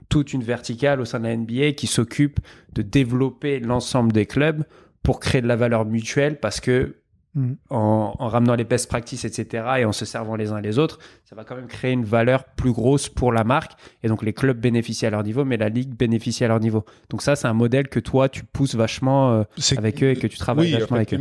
[0.09, 2.39] toute une verticale au sein de la NBA qui s'occupe
[2.73, 4.63] de développer l'ensemble des clubs
[5.01, 6.97] pour créer de la valeur mutuelle parce que
[7.35, 7.53] Mm.
[7.69, 10.97] en, en ramenant les best practices, etc., et en se servant les uns les autres,
[11.23, 13.73] ça va quand même créer une valeur plus grosse pour la marque.
[14.01, 16.83] Et donc, les clubs bénéficient à leur niveau, mais la ligue bénéficie à leur niveau.
[17.09, 20.15] Donc, ça, c'est un modèle que toi, tu pousses vachement euh, C'est- avec eux et
[20.15, 21.17] que tu travailles oui, vachement avec eux.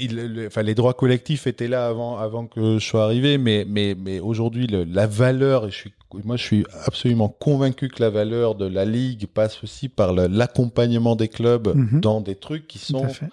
[0.00, 3.66] il- le- enfin, les droits collectifs étaient là avant, avant que je sois arrivé, mais,
[3.68, 5.92] mais, mais aujourd'hui, la valeur, et je suis,
[6.24, 11.16] moi, je suis absolument convaincu que la valeur de la ligue passe aussi par l'accompagnement
[11.16, 12.00] des clubs Mhm.
[12.00, 13.26] dans des trucs qui Tout à sont fait.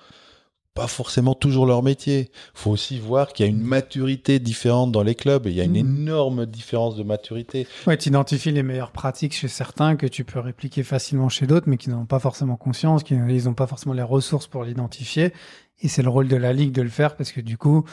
[0.74, 2.32] Pas forcément toujours leur métier.
[2.54, 5.46] faut aussi voir qu'il y a une maturité différente dans les clubs.
[5.48, 5.78] et Il y a une Mhm.
[6.00, 7.68] énorme différence de maturité.
[7.88, 11.68] Ouais, tu identifies les meilleures pratiques chez certains que tu peux répliquer facilement chez d'autres,
[11.70, 15.34] mais qui n'en ont pas forcément conscience, qui n'ont pas forcément les ressources pour l'identifier.
[15.82, 17.84] Et c'est le rôle de la ligue de le faire parce que du coup,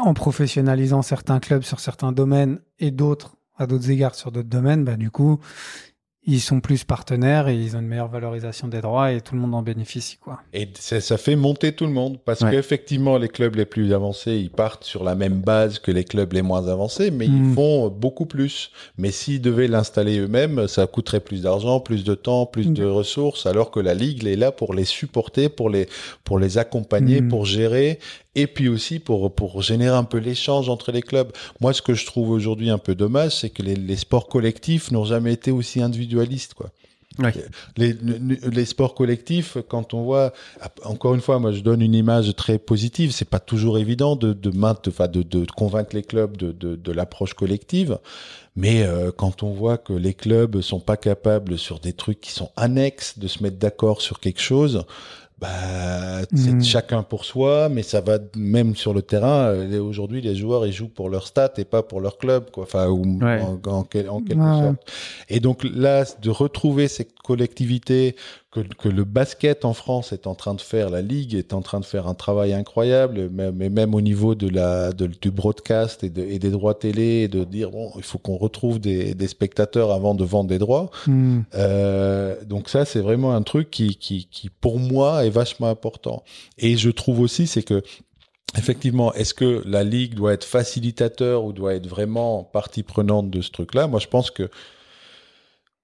[0.00, 4.84] en professionnalisant certains clubs sur certains domaines et d'autres à d'autres égards sur d'autres domaines,
[4.84, 5.40] bah du coup,
[6.30, 9.40] ils sont plus partenaires et ils ont une meilleure valorisation des droits et tout le
[9.40, 10.40] monde en bénéficie quoi.
[10.52, 12.50] Et ça, ça fait monter tout le monde parce Ouais.
[12.50, 16.32] qu'effectivement les clubs les plus avancés ils partent sur la même base que les clubs
[16.34, 18.70] les moins avancés mais ils font beaucoup plus.
[18.98, 22.90] Mais s'ils devaient l'installer eux-mêmes ça coûterait plus d'argent, plus de temps, plus de Mm.
[22.92, 25.88] ressources alors que la ligue est là pour les supporter, pour les
[26.24, 27.28] pour les accompagner, Mm.
[27.28, 27.98] pour gérer
[28.40, 31.32] et puis aussi pour pour générer un peu l'échange entre les clubs.
[31.60, 34.90] Moi ce que je trouve aujourd'hui un peu dommage c'est que les, les sports collectifs
[34.90, 36.70] n'ont jamais été aussi individualistes quoi
[37.76, 37.96] les,
[38.52, 40.32] les sports collectifs, quand on voit,
[40.84, 43.10] encore une fois, moi je donne une image très positive.
[43.12, 44.52] C'est pas toujours évident de de,
[44.86, 47.98] enfin, de, de convaincre les clubs de, de, de l'approche collective,
[48.56, 52.32] mais euh, quand on voit que les clubs sont pas capables sur des trucs qui
[52.32, 54.84] sont annexes de se mettre d'accord sur quelque chose.
[55.40, 56.64] Bah, c'est Mhm.
[56.64, 59.46] chacun pour soi, mais ça va même sur le terrain.
[59.50, 62.64] euh, Aujourd'hui, les joueurs ils jouent pour leur stat et pas pour leur club, quoi.
[62.64, 63.40] Enfin, ou Ouais.
[63.40, 64.62] en, en quel- en quelque Ouais.
[64.66, 64.90] sorte.
[65.28, 68.16] Et donc là, de retrouver cette collectivité
[68.50, 71.60] que, que le basket en France est en train de faire, la ligue est en
[71.60, 76.02] train de faire un travail incroyable, mais même au niveau de la, de- du broadcast
[76.04, 79.14] et, de- et des droits télé, et de dire bon, il faut qu'on retrouve des,
[79.14, 80.90] des spectateurs avant de vendre des droits.
[81.06, 81.40] Hmm.
[81.54, 86.24] Euh, donc ça, c'est vraiment un truc qui, qui, qui, pour moi, est vachement important.
[86.56, 87.82] Et je trouve aussi, c'est que
[88.56, 93.42] Effectivement, est-ce que la ligue doit être facilitateur ou doit être vraiment partie prenante de
[93.42, 93.86] ce truc-là?
[93.88, 94.48] Moi, je pense que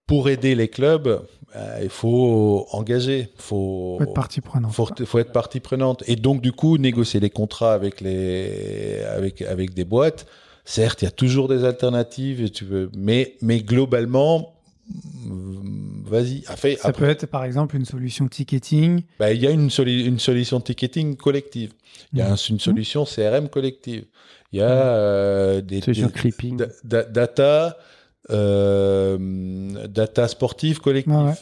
[0.06, 1.24] pour aider les clubs,
[1.56, 4.72] euh, il faut engager, faut Faut être partie prenante.
[4.72, 6.02] faut, faut être partie prenante.
[6.06, 10.26] Et donc, du coup, négocier les contrats avec, les, avec, avec des boîtes.
[10.66, 14.54] Certes, il y a toujours des alternatives, et tu veux, mais, mais globalement,
[15.24, 16.42] mm, vas-y.
[16.48, 19.02] Après, Ça après, peut être par exemple une solution ticketing.
[19.18, 21.72] bah, il y a une, soli- une solution ticketing collective.
[22.12, 24.04] Il y a un- une solution CRM collective.
[24.52, 26.56] Il y a euh, des, Solution des- clipping.
[26.56, 27.76] da- da- data,
[28.30, 29.18] euh,
[29.88, 31.12] data sportive collectif.
[31.14, 31.32] Ouais.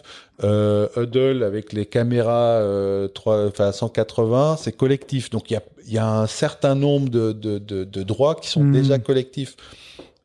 [0.44, 5.30] Euh, Huddle avec les caméras euh, 3, enfin 180, c'est collectif.
[5.30, 8.48] Donc il y a, y a un certain nombre de, de, de, de droits qui
[8.48, 8.72] sont Mhm.
[8.72, 9.56] déjà collectifs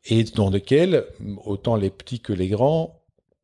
[0.06, 1.04] et dans lesquels
[1.44, 2.94] autant les petits que les grands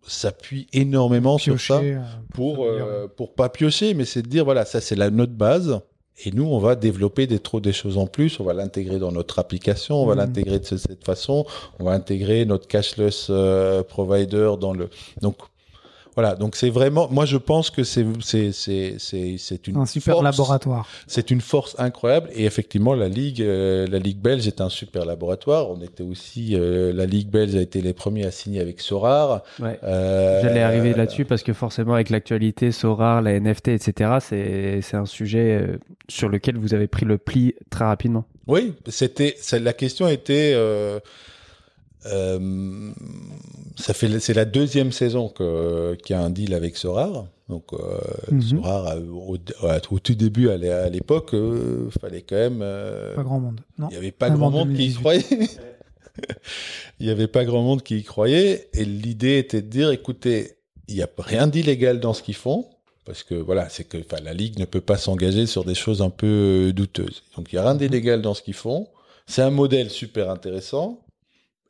[0.07, 1.99] s'appuient énormément sur ça euh,
[2.35, 5.81] pour euh, pour pas piocher, mais c'est de dire voilà ça c'est la notre base.
[6.25, 8.39] Et nous, on va développer des trop des choses en plus.
[8.39, 10.01] On va l'intégrer dans notre application.
[10.03, 10.21] On va Mhm.
[10.21, 11.45] l'intégrer de ce- cette façon.
[11.81, 14.89] On va intégrer notre cashless euh, provider dans le.
[15.23, 15.37] Donc
[16.17, 16.35] voilà.
[16.35, 17.09] Donc c'est vraiment.
[17.11, 20.25] Moi, je pense que c'est c'est c'est c'est c'est une un super force.
[20.25, 20.89] laboratoire.
[21.07, 22.29] C'est une force incroyable.
[22.35, 25.71] Et effectivement, la ligue euh, la ligue belge est un super laboratoire.
[25.71, 29.43] On était aussi euh, la ligue belge a été les premiers à signer avec Sorar.
[29.61, 29.79] Ouais.
[29.83, 34.97] Euh, J'allais arriver là-dessus parce que forcément, avec l'actualité, Sorar, la NFT, etc., c'est c'est
[34.97, 38.25] un sujet euh, sur lequel vous avez pris le pli très rapidement.
[38.47, 40.55] Oui, c'était c'est- la question était
[42.07, 42.91] euh,
[43.77, 47.27] ça fait c'est la deuxième saison que qu'il y a un deal avec Sorar.
[47.49, 47.99] Donc euh,
[48.31, 48.41] Mhm.
[48.43, 52.61] Sorar euh, au, au- au tout début à l'é- à l'époque euh, fallait quand même
[52.63, 53.61] euh, Pas grand monde.
[53.79, 53.89] Non.
[53.91, 54.99] il y avait pas grand monde qui y 2018.
[55.01, 55.49] croyait.
[57.01, 60.53] il y avait pas grand monde qui y croyait et l'idée était de dire écoutez,
[60.89, 62.67] il y a rien d'illégal dans ce qu'ils font.
[63.05, 66.01] Parce que voilà, c'est que enfin, la ligue ne peut pas s'engager sur des choses
[66.01, 67.23] un peu douteuses.
[67.37, 68.89] Donc il y a rien d'illégal dans ce qu'ils font.
[69.27, 71.01] C'est un modèle super intéressant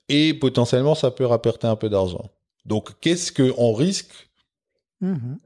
[0.09, 2.31] et potentiellement ça peut rapporter un peu d'argent.
[2.67, 4.29] Donc qu'est-ce qu'on risque
[5.01, 5.39] Mhm.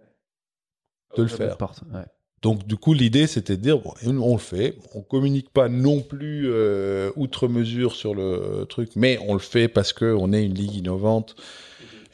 [1.16, 2.04] de le faire porte, ouais.
[2.42, 6.00] Donc du coup l'idée c'était de dire bon, on le fait, on communique pas non
[6.00, 10.44] plus euh, outre mesure sur le truc, mais on le fait parce que on est
[10.44, 11.34] une ligue innovante.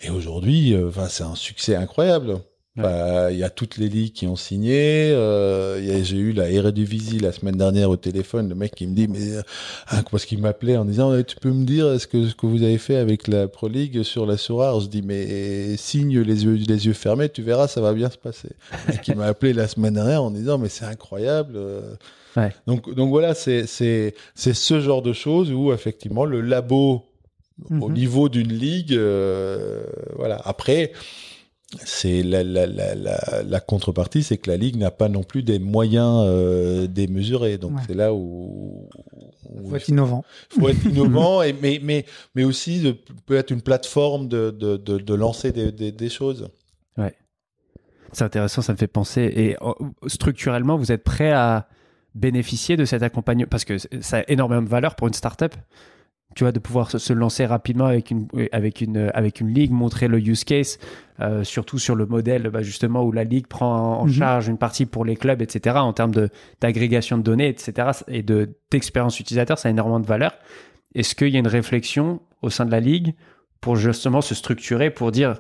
[0.03, 2.39] Et aujourd'hui, euh, enfin, c'est un succès incroyable.
[2.77, 5.11] Enfin, Il y a toutes les ligues qui ont signé.
[5.13, 9.07] euh, J'ai eu la Eredivisie la semaine dernière au téléphone, le mec qui me dit,
[9.07, 9.43] mais euh,
[9.89, 12.47] ah, parce qu'il m'appelait en disant, Eh, tu peux me dire est-ce que ce que
[12.47, 16.45] vous avez fait avec la Pro League sur la Sourare Je dis, mais signe les
[16.45, 18.51] yeux, les yeux fermés, tu verras, ça va bien se passer.
[18.93, 21.55] Et qui m'a appelé la semaine dernière en disant, mais c'est incroyable.
[21.57, 21.95] euh.
[22.37, 22.53] Ouais.
[22.67, 27.05] Donc, donc voilà, c'est c'est c'est ce genre de choses où effectivement le labo
[27.81, 27.93] au Mhm.
[27.95, 29.85] niveau d'une ligue, euh,
[30.17, 30.41] voilà.
[30.45, 30.91] Après,
[31.85, 35.43] c'est la, la, la, la, la contrepartie, c'est que la ligue n'a pas non plus
[35.43, 37.59] des moyens euh, démesurés.
[37.59, 37.83] Donc Ouais.
[37.87, 38.89] c'est là où,
[39.51, 40.25] où Faut être innovant.
[40.57, 42.05] il faut être innovant, et, mais, mais,
[42.35, 42.97] mais aussi de,
[43.27, 46.49] peut être une plateforme de, de, de, de lancer des, des, des choses.
[48.13, 49.23] C'est intéressant, ça me fait penser.
[49.35, 49.73] Et euh,
[50.07, 51.67] structurellement, vous êtes prêt à
[52.15, 53.49] bénéficier de cet accompagnement?
[53.51, 55.53] Parce que ça a énormément de valeur pour une startup.
[56.35, 60.09] Tu vois, de pouvoir se, lancer rapidement avec une, avec, une, avec une ligue, montrer
[60.09, 60.79] le use case,
[61.21, 64.13] euh, surtout sur le modèle bah, justement où la ligue prend en, Mhm.
[64.13, 66.29] charge une partie pour les clubs, etc., en termes de-
[66.61, 70.33] d'agrégation de, données, etc., et de- d'expérience utilisateur, ça a énormément de valeur.
[70.97, 73.15] Est-ce qu'il y a une réflexion au sein de la ligue
[73.61, 75.37] pour justement se structurer, pour dire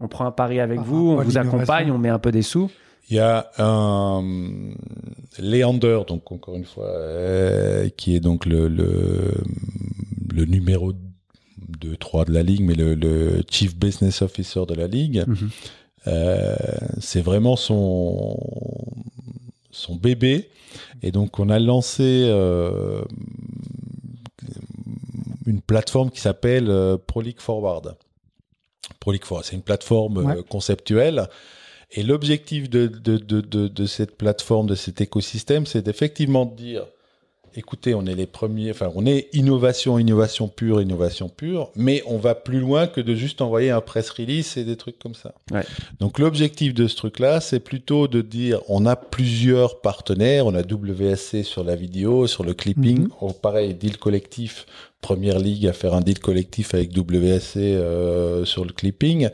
[0.00, 2.70] On prend un pari avec vous, on vous accompagne, on met un peu des sous?
[3.10, 4.22] Il y a un
[5.38, 9.34] Leander, donc encore une fois, euh, qui est donc le, le,
[10.32, 10.92] le numéro
[11.80, 15.24] 2, 3 de la ligue, mais le, le Chief Business Officer de la ligue.
[15.26, 15.50] Mhm.
[16.06, 16.56] Euh,
[17.00, 18.36] c'est vraiment son,
[19.70, 20.48] son bébé.
[21.02, 23.02] Et donc, on a lancé euh,
[25.46, 27.96] une plateforme qui s'appelle euh, ProLeague Forward.
[29.00, 30.42] ProLeague Forward, c'est une plateforme euh, Ouais.
[30.48, 31.28] conceptuelle.
[31.92, 36.84] Et l'objectif de, de, de, de cette plateforme, de cet écosystème, c'est effectivement de dire,
[37.54, 42.18] écoutez, on est les premiers, enfin, on est innovation, innovation pure, innovation pure, mais on
[42.18, 45.34] va plus loin que de juste envoyer un press release et des trucs comme ça.
[45.50, 45.64] Ouais.
[45.98, 50.62] Donc l'objectif de ce truc-là, c'est plutôt de dire, on a plusieurs partenaires, on a
[50.62, 53.08] WSC sur la vidéo, sur le clipping, Mhm.
[53.20, 54.66] Oh, pareil, deal collectif,
[55.00, 59.28] première ligue à faire un deal collectif avec WSC euh, sur le clipping.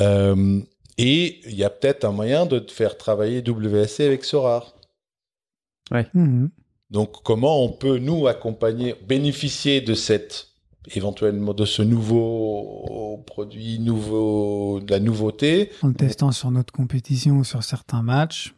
[0.00, 0.60] Euh,
[0.98, 4.74] et il y a peut-être un moyen de faire travailler WSC avec Sorar.
[6.14, 6.50] Mhm.
[6.92, 10.48] Donc, comment on peut nous accompagner, bénéficier de cette
[10.94, 17.38] éventuellement de ce nouveau produit, nouveau de la nouveauté, En le testant sur notre compétition
[17.38, 18.54] ou sur certains matchs.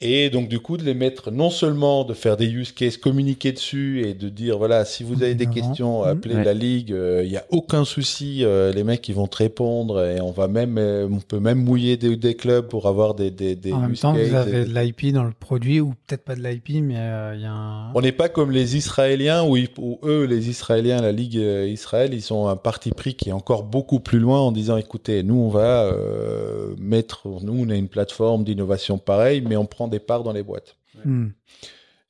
[0.00, 3.52] Et donc du coup de les mettre non seulement de faire des use cases, communiquer
[3.52, 6.08] dessus et de dire voilà si vous avez des questions, Mhm.
[6.08, 6.44] appelez Ouais.
[6.44, 10.20] la ligue, il n'y a aucun souci, euh, les mecs ils vont te répondre et
[10.20, 13.54] on va même euh, on peut même mouiller des, des clubs pour avoir des des,
[13.54, 15.94] des en même use temps, cases vous avez et- de l'IP dans le produit, ou
[16.06, 17.92] peut-être pas de l'IP, mais euh, il y a un.
[17.94, 21.68] On n'est pas comme les Israéliens où, ils- où eux, les Israéliens, la Ligue euh,
[21.68, 25.22] Israël, ils ont un parti pris qui est encore beaucoup plus loin en disant écoutez,
[25.22, 29.83] nous on va euh, mettre, nous on a une plateforme d'innovation pareille, mais on prend
[29.88, 30.76] des parts dans les boîtes.
[31.04, 31.28] Hmm.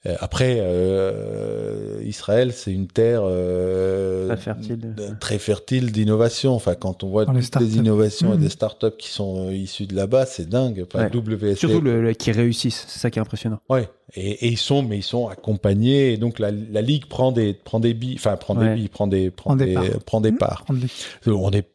[0.07, 4.95] Euh, après, euh, Israël, c'est une terre euh, Très fertile.
[4.99, 6.53] euh, très fertile d'innovation.
[6.53, 8.43] Enfin, quand on voit Dans les toutes les innovations et Mhm.
[8.43, 10.85] des startups qui sont euh, issues de là-bas, c'est dingue.
[10.87, 11.11] Enfin, Ouais.
[11.11, 13.61] WSC, Surtout le, le- qui réussissent, c'est ça qui est impressionnant.
[13.70, 13.89] Ouais.
[14.14, 16.12] Et, et ils sont, mais ils sont accompagnés.
[16.12, 18.68] Et donc la, la ligue prend des, prend des billes, enfin prend Ouais.
[18.68, 20.01] des billes, prend des, prend Prend des des, parts.
[20.05, 20.37] prend des Mhm.
[20.39, 20.64] parts.
[20.70, 21.66] Des- On est,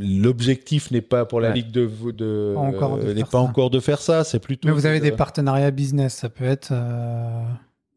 [0.00, 1.54] l'objectif n'est pas pour la Ouais.
[1.56, 3.44] ligue de, de, encore de euh, n'est faire pas ça.
[3.44, 4.24] encore de faire ça.
[4.24, 4.68] C'est plutôt.
[4.68, 7.42] Mais vous avez de- des partenariats business, ça peut être euh,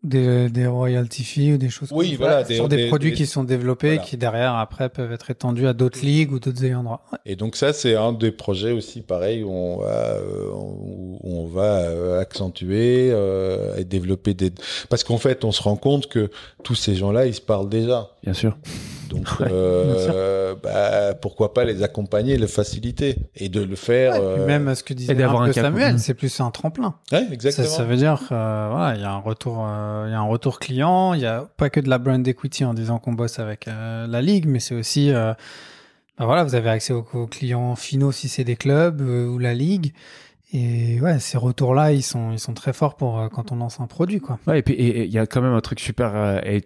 [0.04, 2.48] des, des royalty fees ou des choses Oui, comme voilà, ça.
[2.50, 4.04] des- sur des, des- produits des- qui sont développés Voilà.
[4.04, 7.06] qui derrière après peuvent être étendus à d'autres ligues ou d'autres ayants droit.
[7.14, 7.20] Ouais.
[7.26, 11.48] Et donc ça, c'est un des projets aussi, pareil, où on va, euh, où on
[11.48, 14.52] va accentuer euh, et développer des.
[14.90, 16.30] Parce qu'en fait, on se rend compte que
[16.64, 18.10] tous ces gens-là, ils se parlent déjà.
[18.24, 18.58] Bien sûr.
[19.10, 24.14] Donc, Ouais, euh, bah, pourquoi pas les accompagner, les faciliter et de le faire.
[24.14, 25.98] Ouais, euh, Même ce que disait un Samuel, Mhm.
[26.00, 26.96] c'est plus un tremplin.
[27.12, 27.68] ouais, Ça, exactement.
[27.68, 30.24] ça veut dire qu'il voilà, il y a un retour, euh, il y a un
[30.28, 31.14] retour client.
[31.14, 34.08] Il y a pas que de la brand equity en disant qu'on bosse avec euh,
[34.08, 35.34] la ligue, mais c'est aussi, euh,
[36.18, 39.38] bah voilà, vous avez accès aux, aux clients finaux si c'est des clubs euh, ou
[39.38, 39.94] la ligue.
[40.56, 43.80] Et ouais, ces retours-là, ils sont, ils sont très forts pour euh, quand on lance
[43.80, 44.38] un produit, quoi.
[44.48, 46.16] Ouais, et puis il y a quand même un truc super.
[46.16, 46.62] euh, et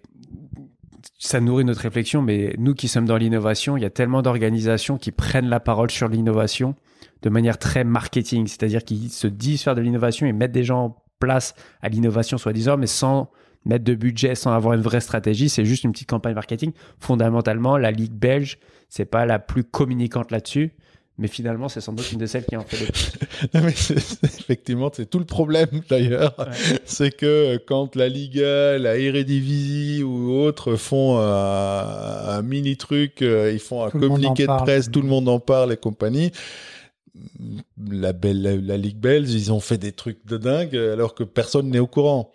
[1.18, 4.98] ça nourrit notre réflexion, mais nous qui sommes dans l'innovation, il y a tellement d'organisations
[4.98, 6.76] qui prennent la parole sur l'innovation
[7.22, 10.86] de manière très marketing, c'est-à-dire qu'ils se disent faire de l'innovation et mettent des gens
[10.86, 13.32] en place à l'innovation, soi-disant, mais sans
[13.66, 15.50] mettre de budget, sans avoir une vraie stratégie.
[15.50, 16.72] C'est juste une petite campagne marketing.
[17.00, 20.72] Fondamentalement, la Ligue belge, c'est pas la plus communicante là-dessus.
[21.20, 23.12] Mais finalement, c'est sans doute une de celles qui en fait le plus.
[23.56, 26.36] Non, mais c'est- c'est- effectivement, c'est tout le problème d'ailleurs.
[26.38, 26.46] Ouais.
[26.86, 33.22] C'est que euh, quand la Liga, la Eredivisie ou autres font un, un mini truc,
[33.24, 34.64] euh, ils font un Tout communiqué de parle.
[34.64, 36.32] presse, tout le monde en parle et compagnie.
[37.90, 41.24] La, belle, la, la Ligue belge, ils ont fait des trucs de dingue alors que
[41.24, 42.32] personne n'est au courant.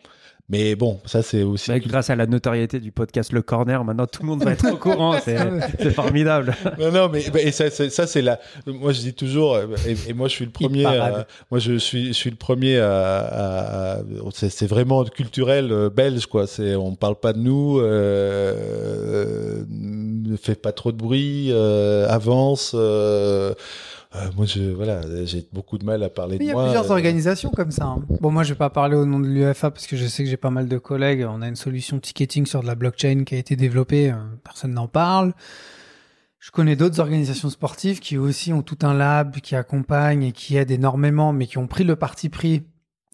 [0.53, 1.73] Mais bon, ça c'est aussi.
[1.81, 4.71] Que grâce à la notoriété du podcast Le Corner, maintenant tout le monde va être
[4.71, 5.17] au courant.
[5.25, 6.55] C'est formidable.
[6.79, 8.39] Non, non, mais bah, et ça, c'est- ça c'est la.
[8.67, 10.85] Moi, je dis toujours, euh, et, et moi, je suis le premier.
[10.85, 12.91] à- moi, je suis, je suis le premier à.
[13.19, 14.01] à- à-
[14.35, 16.47] c'est, vraiment culturel euh, belge, quoi.
[16.47, 17.79] C'est, on parle pas de nous.
[17.81, 21.49] Euh, euh, ne fait pas trop de bruit.
[21.51, 22.77] euh, avance.
[24.15, 26.65] Euh, moi, je, voilà, j'ai beaucoup de mal à parler Il de y a moi.
[26.65, 27.85] plusieurs euh, organisations comme ça.
[27.87, 28.03] hein.
[28.21, 30.31] Bon, moi, je vais pas parler au nom de l'UFA parce que je sais que
[30.31, 31.27] j'ai pas mal de collègues.
[31.29, 34.11] On a une solution ticketing sur de la blockchain qui a été développée.
[34.11, 35.33] euh, Personne n'en parle.
[36.39, 40.57] Je connais d'autres organisations sportives qui aussi ont tout un lab, qui accompagnent et qui
[40.57, 42.65] aident énormément, mais qui ont pris le parti pris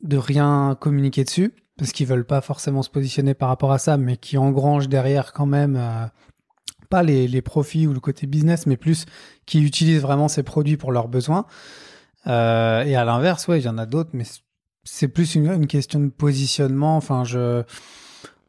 [0.03, 3.97] de rien communiquer dessus parce qu'ils veulent pas forcément se positionner par rapport à ça,
[3.99, 6.07] mais qui engrangent derrière quand même euh,
[6.89, 9.07] pas les, les profits ou le côté business, mais plus
[9.47, 11.47] qui utilisent vraiment ces produits pour leurs besoins.
[12.27, 14.25] Euh, et à l'inverse, ouais, il y en a d'autres, mais
[14.85, 16.97] c'est plus une, une question de positionnement.
[16.97, 17.63] Enfin, je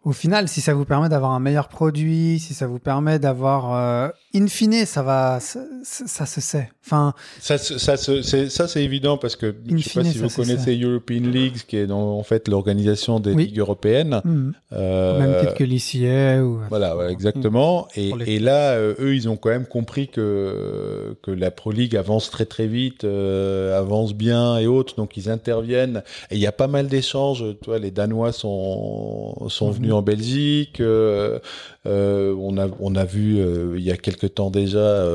[0.10, 3.76] au final, si ça vous permet d'avoir un meilleur produit, si ça vous permet d'avoir,
[3.76, 6.70] euh, in fine, ça va, ça, ça- ça se sait.
[6.86, 10.76] Enfin, Ça, ça, c'est, ça, c'est évident parce que je sais pas si vous connaissez
[10.82, 13.45] European Leagues, qui est dans, en fait l'organisation des Oui.
[13.45, 14.22] ligues européennes.
[14.24, 16.60] hmm, Euh, même titre que l'ICA ou.
[16.70, 17.88] Voilà, ouais, exactement.
[17.95, 21.51] Et, Pour les- et là, euh, eux, ils ont quand même compris que, que la
[21.51, 26.01] Pro League avance très très vite, euh, avance bien et autres, donc ils interviennent.
[26.32, 27.43] Et il y a pas mal d'échanges.
[27.62, 29.74] Tu vois, les Danois sont, sont Mhm.
[29.76, 30.80] venus en Belgique.
[30.82, 31.39] euh,
[31.86, 35.06] euh, on, a, on a vu euh, il y a quelque temps déjà,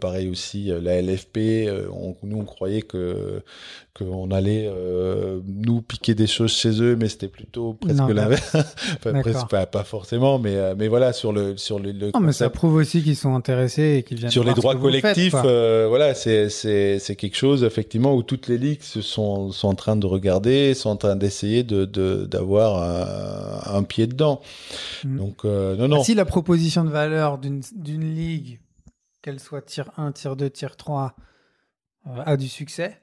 [0.00, 1.38] pareil aussi, la LFP.
[2.22, 3.42] nous, on croyait que
[3.98, 8.56] qu'on allait euh, nous piquer des choses chez eux, mais c'était plutôt presque l'inverse.
[8.98, 9.32] Enfin, D'accord.
[9.32, 12.32] presque pas, pas forcément, mais euh, mais voilà sur le sur le, le Non, mais
[12.32, 15.44] ça prouve aussi qu'ils sont intéressés et qu'ils viennent sur les droits faites, collectifs, quoi.
[15.46, 16.48] euh, voilà, c'est
[17.18, 20.90] quelque chose effectivement où toutes les ligues se sont sont en train de regarder, sont
[20.90, 24.40] en train d'essayer de de d'avoir un, un pied dedans.
[25.04, 25.16] Mm.
[25.18, 26.02] Donc euh, non non.
[26.02, 28.60] Si la proposition de valeur d'une d'une ligue,
[29.22, 31.14] qu'elle soit tier 1, tier 2, tier 3,
[32.06, 32.98] euh, a du succès,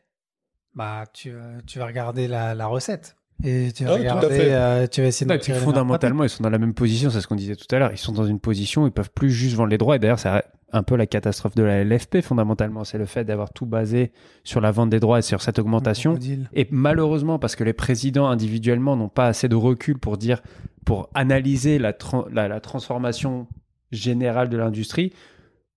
[0.75, 3.15] bah tu, euh, tu vas regarder la, la recette.
[3.43, 4.53] Et tu vas, Ah oui, tout à regarder, fait.
[4.53, 7.09] euh, tu vas essayer de et puis meilleures fondamentalement, ils sont dans la même position,
[7.09, 7.91] c'est ce qu'on disait tout à l'heure.
[7.91, 9.97] Ils sont dans une position où ils peuvent plus juste vendre les droits.
[9.97, 10.29] Et d'ailleurs, c'est
[10.71, 12.85] un peu la catastrophe de la LFP, fondamentalement.
[12.85, 14.13] C'est le fait d'avoir tout basé
[14.45, 16.13] sur la vente des droits et sur cette augmentation.
[16.53, 20.41] Et malheureusement, parce que les présidents individuellement n'ont pas assez de recul pour dire,
[20.85, 21.93] pour analyser la,
[22.31, 23.47] la, la transformation
[23.91, 25.11] générale de l'industrie,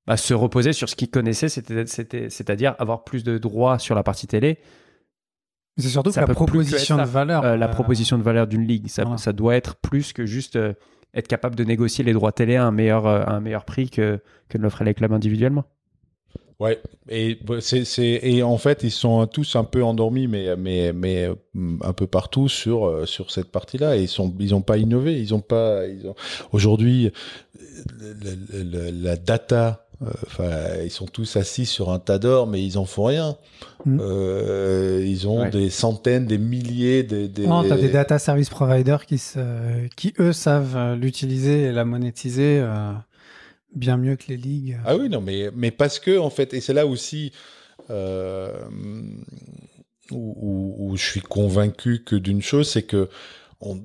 [0.07, 3.95] bah, se reposer sur ce qu'ils connaissaient, c'était- c'était- c'est-à-dire avoir plus de droits sur
[3.97, 4.59] la partie télé.
[5.79, 7.45] Mais C'est surtout Ça que la proposition de valeur.
[7.45, 9.17] Euh, la euh, proposition de valeur d'une ligue, ça, voilà.
[9.17, 10.75] ça doit être plus que juste euh,
[11.15, 13.89] être capable de négocier les droits télé à un meilleur, euh, à un meilleur prix
[13.89, 15.65] que, que ne le feraient les clubs individuellement.
[16.59, 20.57] Ouais, et bah, c'est c'est et en fait ils sont tous un peu endormis, mais
[20.57, 21.35] mais mais euh,
[21.83, 23.97] un peu partout sur sur cette partie-là.
[23.97, 26.17] Et ils sont ils ont pas innové, ils ont pas ils ont
[26.51, 27.13] aujourd'hui
[28.01, 28.15] le-
[28.53, 29.88] le- le- la data.
[30.03, 30.51] Euh, Enfin,
[30.85, 33.37] ils sont tous assis sur un tas d'or, mais ils en font rien.
[33.85, 33.99] Mm.
[34.01, 35.51] Euh, ils ont Ouais.
[35.51, 37.29] des centaines, des milliers, des.
[37.29, 37.47] des...
[37.47, 41.85] Non, t'as des data service providers qui, se, qui eux savent euh, l'utiliser et la
[41.85, 42.93] monétiser euh,
[43.75, 44.79] bien mieux que les ligues.
[44.85, 47.33] Ah oui, non, mais, mais parce que, en fait, et c'est là aussi
[47.91, 48.53] euh,
[50.11, 53.09] où, où- où je suis convaincu que d'une chose, c'est que
[53.61, 53.83] on-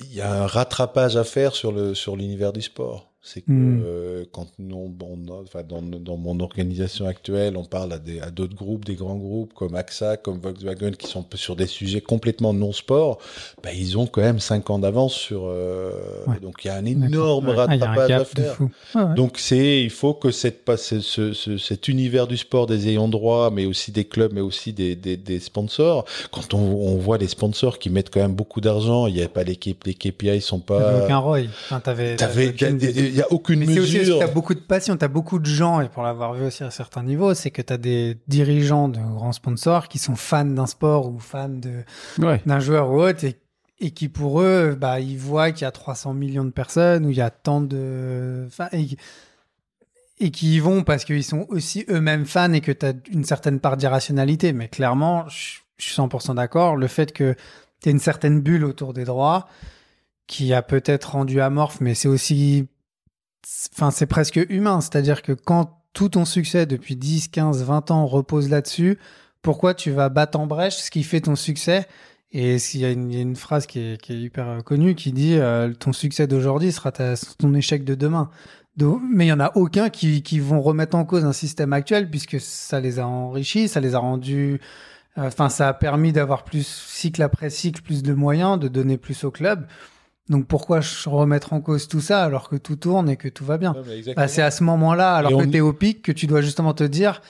[0.00, 3.11] il y a un rattrapage à faire sur le sur l'univers du sport.
[3.24, 3.82] C'est que Mm.
[3.86, 8.32] euh, quand nous, on- enfin, dans, dans mon organisation actuelle, on parle à des- à
[8.32, 12.52] d'autres groupes, des grands groupes comme AXA, comme Volkswagen, qui sont sur des sujets complètement
[12.52, 13.18] non sport,
[13.62, 15.44] bah, ils ont quand même cinq ans d'avance sur.
[15.46, 15.92] euh,
[16.26, 16.40] Ouais.
[16.40, 17.50] Donc il y a un énorme.
[17.50, 18.58] Ah, rattrapage à gap de faire.
[18.96, 19.14] Ouais.
[19.14, 23.06] Donc c'est, il faut que cette, ce, ce- ce- cet univers du sport des ayants
[23.08, 26.06] droit, mais aussi des clubs, mais aussi des, des, des sponsors.
[26.32, 29.28] Quand on, on voit les sponsors qui mettent quand même beaucoup d'argent, il y a
[29.28, 31.04] pas l'équipe, les KPI sont T'avais pas.
[31.04, 31.38] aucun ROI.
[31.66, 34.18] Enfin, t'avais, T'avais, t'avais il y a aucune Mais c'est aussi mesure.
[34.18, 37.02] t'as beaucoup de passion, t'as beaucoup de gens, et pour l'avoir vu aussi à certains
[37.02, 41.18] niveaux, c'est que t'as des dirigeants de grands sponsors qui sont fans d'un sport ou
[41.18, 41.50] fans
[42.18, 42.40] Ouais.
[42.46, 43.36] d'un joueur ou autre, et,
[43.80, 47.10] et qui pour eux, bah, ils voient qu'il y a 300 millions de personnes, ou
[47.10, 48.44] il y a tant de...
[48.46, 48.86] Enfin, et,
[50.20, 53.58] et qui y vont parce qu'ils sont aussi eux-mêmes fans et que t'as une certaine
[53.60, 54.52] part d'irrationalité.
[54.52, 57.34] Mais clairement, je je suis 100% d'accord, le fait que
[57.80, 59.48] t'aies une certaine bulle autour des droits,
[60.28, 62.68] qui a peut-être rendu amorphe, mais c'est aussi
[63.74, 64.80] enfin, c'est presque humain.
[64.80, 68.98] C'est-à-dire que quand tout ton succès depuis 10, 15, 20 ans repose là-dessus,
[69.42, 71.86] pourquoi tu vas battre en brèche ce qui fait ton succès?
[72.32, 75.72] Et s'il y, y a une phrase qui est, hyper euh, connue qui dit euh,
[75.74, 78.30] ton succès d'aujourd'hui sera ton échec de demain.
[78.80, 82.08] Mais il y en a aucun qui, qui vont remettre en cause un système actuel
[82.08, 84.60] puisque ça les a enrichis, ça les a rendus.
[85.18, 88.96] euh, Enfin, ça a permis d'avoir plus cycle après cycle, plus de moyens, de donner
[88.96, 89.66] plus au club.
[90.28, 93.44] Donc pourquoi je remettre en cause tout ça alors que tout tourne et que tout
[93.44, 95.72] va bien Ouais, bah, C'est à ce moment-là, alors Et que on- tu es au
[95.72, 97.20] pic, que tu dois justement te dire,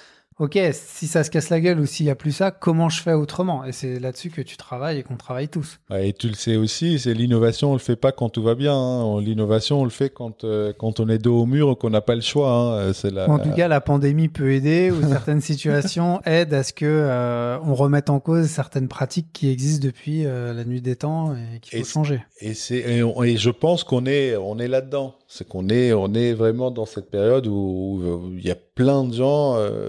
[0.44, 3.00] ok, si ça se casse la gueule ou s'il n'y a plus ça, comment je
[3.00, 3.64] fais autrement?
[3.64, 5.78] Et c'est là-dessus que tu travailles et qu'on travaille tous.
[5.96, 8.74] Et tu le sais aussi, c'est l'innovation, on le fait pas quand tout va bien.
[8.76, 9.20] hein.
[9.20, 12.14] L'innovation, on le fait quand euh, quand on est dos au mur, qu'on n'a pas
[12.14, 12.50] le choix.
[12.52, 12.92] hein.
[12.92, 13.28] C'est la.
[13.30, 17.58] En tout cas, la pandémie peut aider ou certaines situations aident à ce que euh,
[17.64, 21.60] on remette en cause certaines pratiques qui existent depuis euh, la nuit des temps et
[21.60, 22.22] qu'il Et faut c'est- changer.
[22.40, 25.14] Et, c'est, et, on- et je pense qu'on est, on est là-dedans.
[25.34, 28.02] C'est qu'on est, on est vraiment dans cette période où,
[28.36, 29.88] il y a plein de gens, euh,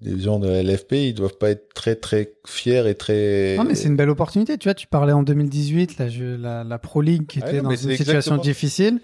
[0.00, 3.54] les gens de LFP, ils doivent pas être très très fiers et très.
[3.56, 4.58] Non, mais c'est une belle opportunité.
[4.58, 6.06] Tu vois, tu parlais en 2018, la,
[6.38, 9.00] la, la Pro League qui Ah était non, dans une situation exactement- difficile.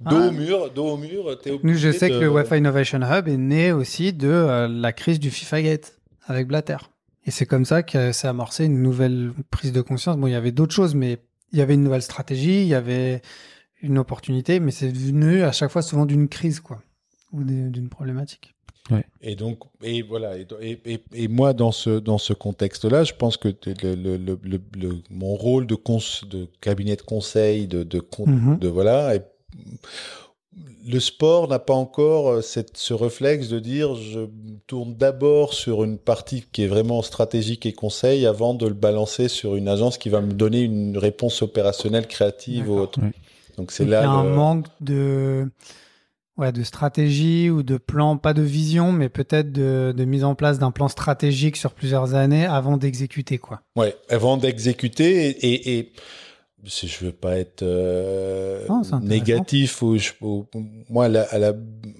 [0.00, 0.28] dos Ah.
[0.28, 1.38] au mur, dos au mur.
[1.62, 4.92] Nous, je sais de- que le Wi-Fi Innovation Hub est né aussi de euh, la
[4.92, 6.78] crise du FIFA Gate avec Blatter.
[7.26, 10.16] Et c'est comme ça que s'est amorcé une nouvelle prise de conscience.
[10.16, 11.18] Bon, il y avait d'autres choses, mais
[11.52, 13.22] il y avait une nouvelle stratégie, il y avait
[13.84, 16.82] une opportunité, mais c'est venu à chaque fois souvent d'une crise, quoi,
[17.32, 18.54] ou d'une problématique.
[19.22, 20.46] Et donc, et voilà, et,
[20.84, 23.48] et, et, moi dans ce dans ce contexte-là, je pense que
[23.82, 28.58] le, le, le, mon rôle de, cons, de cabinet de conseil, de de, mm-hmm.
[28.58, 29.14] de voilà,
[30.86, 34.26] le sport n'a pas encore euh, cette, ce réflexe de dire je
[34.66, 39.28] tourne d'abord sur une partie qui est vraiment stratégique et conseil avant de le balancer
[39.28, 43.00] sur une agence qui va me donner une réponse opérationnelle créative ou autre.
[43.56, 44.00] Donc c'est là.
[44.00, 45.48] Il y a un manque de
[46.36, 50.34] ouais, de stratégie ou de plan, pas de vision, mais peut-être de, de, mise en
[50.34, 53.62] place d'un plan stratégique sur plusieurs années avant d'exécuter, quoi.
[53.76, 55.92] Ouais, avant d'exécuter et, et,
[56.66, 58.66] si je veux pas être euh,
[59.02, 59.96] négatif ou,
[60.88, 61.52] moi à la, à la,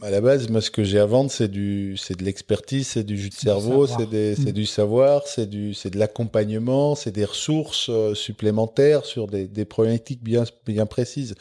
[0.02, 3.04] à la base moi ce que j'ai à vendre c'est du c'est de l'expertise c'est
[3.04, 4.52] du jus de cerveau c'est c'est mm.
[4.52, 9.64] du savoir c'est du c'est de l'accompagnement c'est des ressources euh, supplémentaires sur des, des
[9.64, 11.34] problématiques bien bien précises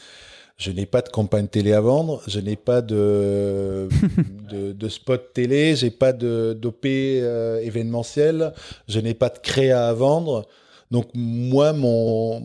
[0.58, 3.90] je n'ai pas de campagne télé à vendre, je n'ai pas de,
[4.52, 8.54] de, de, spot télé, j'ai pas de d'OP euh, événementiel,
[8.88, 10.48] je n'ai pas de créa à vendre.
[10.94, 12.40] Donc moi, mon,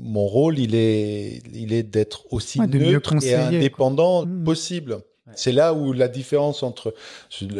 [0.00, 4.44] mon rôle, il est, il est d'être aussi neutre et indépendant mmh.
[4.44, 4.98] possible.
[5.34, 6.94] C'est là où la différence entre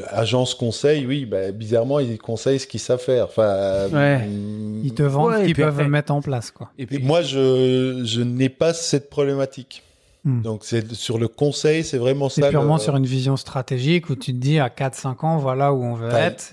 [0.09, 3.25] agence conseil, oui, bah, bizarrement, ils conseillent ce qu'ils savent faire.
[3.25, 6.71] Enfin, mm, ils te vendent ce qu'ils peuvent mettre en place, quoi.
[6.79, 9.83] Et puis moi, je, je n'ai pas cette problématique.
[10.25, 10.41] Hmm.
[10.41, 12.43] Donc c'est sur le conseil, c'est vraiment ça.
[12.43, 15.85] C'est purement sur une vision stratégique où tu te dis à 4-5 ans, voilà où
[15.85, 16.53] on veut être.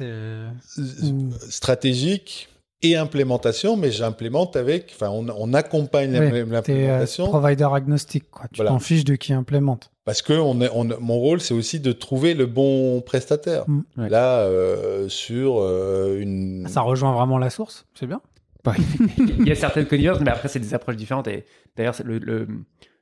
[1.49, 2.49] Stratégique,
[2.84, 7.28] et implémentation, mais j'implémente avec, enfin, on, on accompagne euh, l'implémentation.
[7.28, 8.46] provider agnostique, quoi.
[8.52, 9.90] Tu t'en fiches de qui implémente.
[10.06, 13.64] Parce que on est, on, mon rôle, c'est aussi de trouver le bon prestataire.
[13.68, 14.08] Mm.
[14.08, 16.68] Là, euh, sur euh, une.
[16.68, 18.22] Ça rejoint vraiment la source, c'est bien.
[19.18, 21.28] Il y a certaines connivences, mais après, c'est des approches différentes.
[21.28, 22.48] Et d'ailleurs, le, le,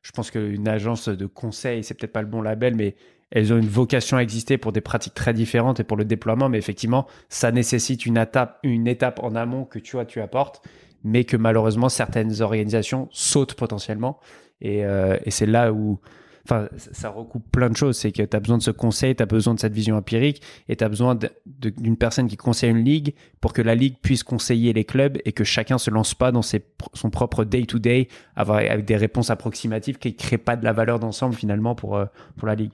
[0.02, 2.96] je pense qu'une agence de conseil, c'est peut-être pas le bon label, mais
[3.32, 6.50] elles ont une vocation à exister pour des pratiques très différentes et pour le déploiement,
[6.50, 10.62] mais effectivement, ça nécessite une étape, une étape en amont que tu tu apportes,
[11.04, 14.20] mais que malheureusement certaines organisations sautent potentiellement.
[14.60, 16.00] Et, euh, et c'est là où
[16.46, 17.98] enfin, ça recoupe plein de choses.
[17.98, 20.42] C'est que tu as besoin de ce conseil, tu as besoin de cette vision empirique
[20.70, 24.24] et tu as besoin d'une personne qui conseille une ligue pour que la ligue puisse
[24.24, 26.64] conseiller les clubs et que chacun se lance pas dans ses,
[26.94, 31.36] son propre day-to-day avec des réponses approximatives qui ne créent pas de la valeur d'ensemble
[31.36, 32.06] finalement pour, euh,
[32.38, 32.72] pour la ligue.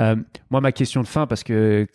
[0.00, 0.16] Euh,
[0.50, 1.86] moi, ma question de fin, parce que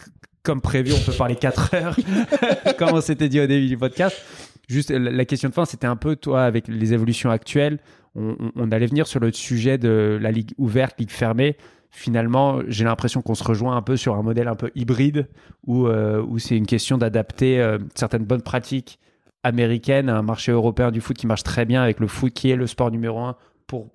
[0.44, 1.96] comme prévu, on peut parler 4 heures,
[2.78, 4.22] comme on s'était dit au début du podcast.
[4.70, 7.80] Juste la question de fin, c'était un peu toi avec les évolutions actuelles
[8.16, 11.58] on, allait venir sur le sujet de la ligue ouverte, ligue fermée.
[11.90, 15.28] Finalement, j'ai l'impression qu'on se rejoint un peu sur un modèle un peu hybride
[15.66, 19.00] où, euh, c'est une question d'adapter euh, certaines bonnes pratiques
[19.44, 22.50] américaines à un marché européen du foot qui marche très bien avec le foot qui
[22.50, 23.36] est le sport numéro un
[23.68, 23.92] pour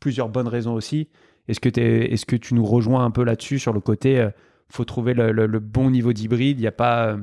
[0.00, 1.08] plusieurs bonnes raisons aussi.
[1.48, 4.30] Est-ce que, tu nous rejoins un peu là-dessus sur le côté, euh,
[4.68, 7.16] faut trouver le, bon niveau d'hybride, il n'y a pas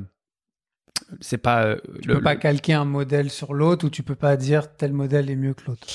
[1.20, 1.64] c'est pas.
[1.64, 4.92] Euh, tu peux pas calquer un modèle sur l'autre ou tu peux pas dire tel
[4.92, 5.86] modèle est mieux que l'autre.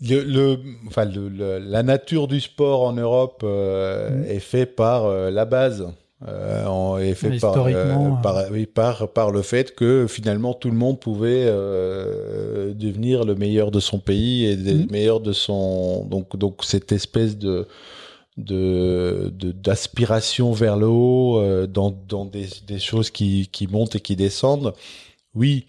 [0.00, 4.24] Le, enfin, le, la nature du sport en Europe euh, mm.
[4.24, 5.86] est fait par euh, la base.
[6.26, 7.54] est fait par,
[8.22, 13.70] par, oui, par, par le fait que finalement tout le monde pouvait devenir le meilleur
[13.70, 14.90] de son pays et le mm.
[14.90, 17.66] meilleur de son donc donc cette espèce de
[18.36, 24.00] de d'aspiration vers le haut euh, dans, dans des, des, choses qui, qui montent et
[24.00, 24.72] qui descendent
[25.34, 25.66] oui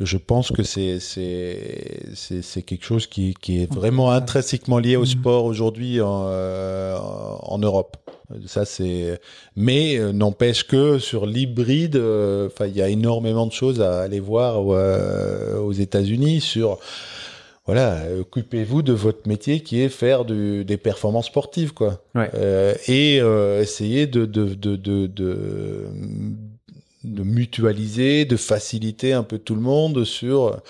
[0.00, 5.02] je pense que c'est c'est c'est quelque chose qui, qui est vraiment intrinsèquement lié au
[5.02, 5.06] mm.
[5.06, 7.96] sport aujourd'hui en, euh, en Europe
[8.46, 9.20] ça c'est
[9.56, 14.20] mais euh, n'empêche que sur l'hybride enfin il y a énormément de choses à aller
[14.20, 16.78] voir aux États-Unis sur
[17.66, 22.02] voilà, occupez-vous de votre métier qui est faire du, des performances sportives, quoi.
[22.14, 25.88] Euh, et euh, essayez de de, de, de, de,
[27.04, 30.60] de, mutualiser, de faciliter un peu tout le monde sur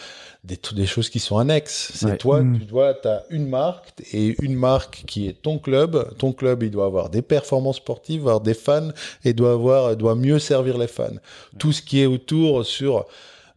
[0.45, 1.90] des, des choses qui sont annexes.
[1.95, 2.61] C'est toi, mm.
[2.61, 6.16] tu dois, as une marque et une marque qui est ton club.
[6.18, 8.90] Ton club, il doit avoir des performances sportives, avoir des fans
[9.24, 11.16] et doit avoir, doit mieux servir les fans.
[11.59, 13.07] Tout ce qui est autour sur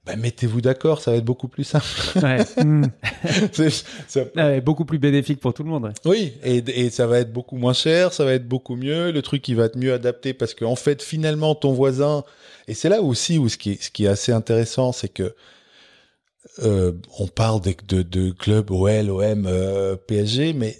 [0.07, 1.85] bah, mettez-vous d'accord, ça va être beaucoup plus simple.
[2.23, 2.43] Ouais.
[2.63, 2.85] Hmm.
[3.51, 5.93] c'est, beaucoup plus bénéfique pour tout le monde.
[6.05, 9.21] Oui, et, et, ça va être beaucoup moins cher, ça va être beaucoup mieux, le
[9.21, 12.23] truc il va être mieux adapté parce qu'en en fait finalement ton voisin,
[12.67, 15.35] et c'est là aussi où ce qui est, ce qui est assez intéressant, c'est que
[16.63, 20.79] euh, on parle de, de, de clubs OL, OM, euh, PSG, mais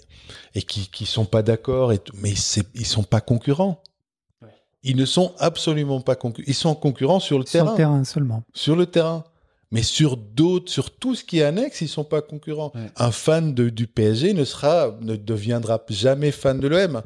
[0.54, 3.82] et qui qui sont pas d'accord, et mais c'est, ils sont pas concurrents.
[4.84, 6.44] Ils ne sont absolument pas concurrents.
[6.46, 7.64] Ils sont concurrents sur le terrain.
[7.66, 8.42] Sur le terrain seulement.
[8.54, 9.24] Sur le terrain.
[9.70, 12.72] Mais sur d'autres, sur tout ce qui est annexe, ils sont pas concurrents.
[12.74, 12.90] Ouais.
[12.96, 17.02] Un fan de, du PSG ne sera, ne deviendra jamais fan de l'OM.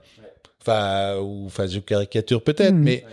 [0.61, 2.83] Enfin, ou, enfin, je caricature peut-être, Mhm.
[2.85, 3.05] mais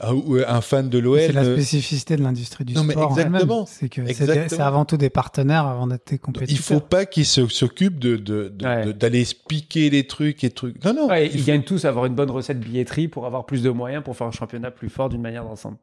[0.00, 1.20] un, ou un fan de l'OL.
[1.20, 3.12] C'est la ne- spécificité de l'industrie du Non, mais sport.
[3.18, 3.34] elle-même.
[3.36, 3.66] exactement.
[3.66, 6.64] C'est que avant tout des partenaires avant d'être des Il compétiteurs.
[6.64, 8.92] faut pas qu'ils se- s'occupent de, de, de- Ouais.
[8.92, 10.84] d'aller piquer les trucs et trucs.
[10.84, 11.08] Non, non.
[11.08, 13.62] Ouais, il ils faut- gagnent tous à avoir une bonne recette billetterie pour avoir plus
[13.62, 15.76] de moyens pour faire un championnat plus fort d'une manière d'ensemble.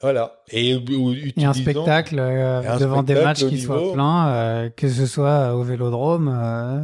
[0.00, 0.40] Voilà.
[0.50, 0.70] Et,
[1.36, 5.06] Et un spectacle euh, Et un devant des matchs qui soient pleins, euh, que ce
[5.06, 6.80] soit au Vélodrome, euh,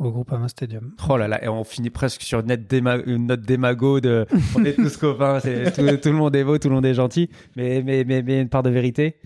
[0.00, 0.92] au Groupama Stadium.
[1.08, 4.26] Oh là là, et on finit presque sur une, nette déma- une note démago de
[4.56, 6.94] on est tous copains, c'est, tout, tout le monde est beau, tout le monde est
[6.94, 9.16] gentil, mais, mais, mais, mais une part de vérité.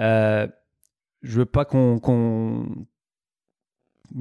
[0.00, 0.46] Euh,
[1.22, 2.00] je veux pas qu'on,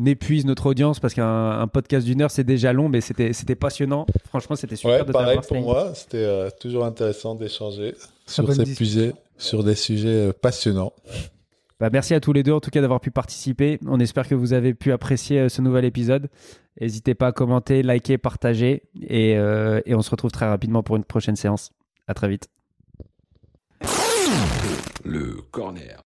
[0.05, 3.55] épuise notre audience parce qu'un un podcast d'une heure c'est déjà long, mais c'était, c'était
[3.55, 4.05] passionnant.
[4.27, 5.93] Franchement, c'était super Ouais, de pareil pour moi.
[5.95, 7.95] C'était euh, toujours intéressant d'échanger
[8.25, 10.93] sur ces sujets, sur des sujets euh, passionnants.
[11.81, 13.79] Bah, merci à tous les deux en tout cas d'avoir pu participer.
[13.87, 16.29] On espère que vous avez pu apprécier euh, ce nouvel épisode.
[16.79, 20.95] N'hésitez pas à commenter, liker, partager et, euh, et on se retrouve très rapidement pour
[20.95, 21.71] une prochaine séance.
[22.07, 22.49] À très vite.
[25.03, 26.03] Le corner.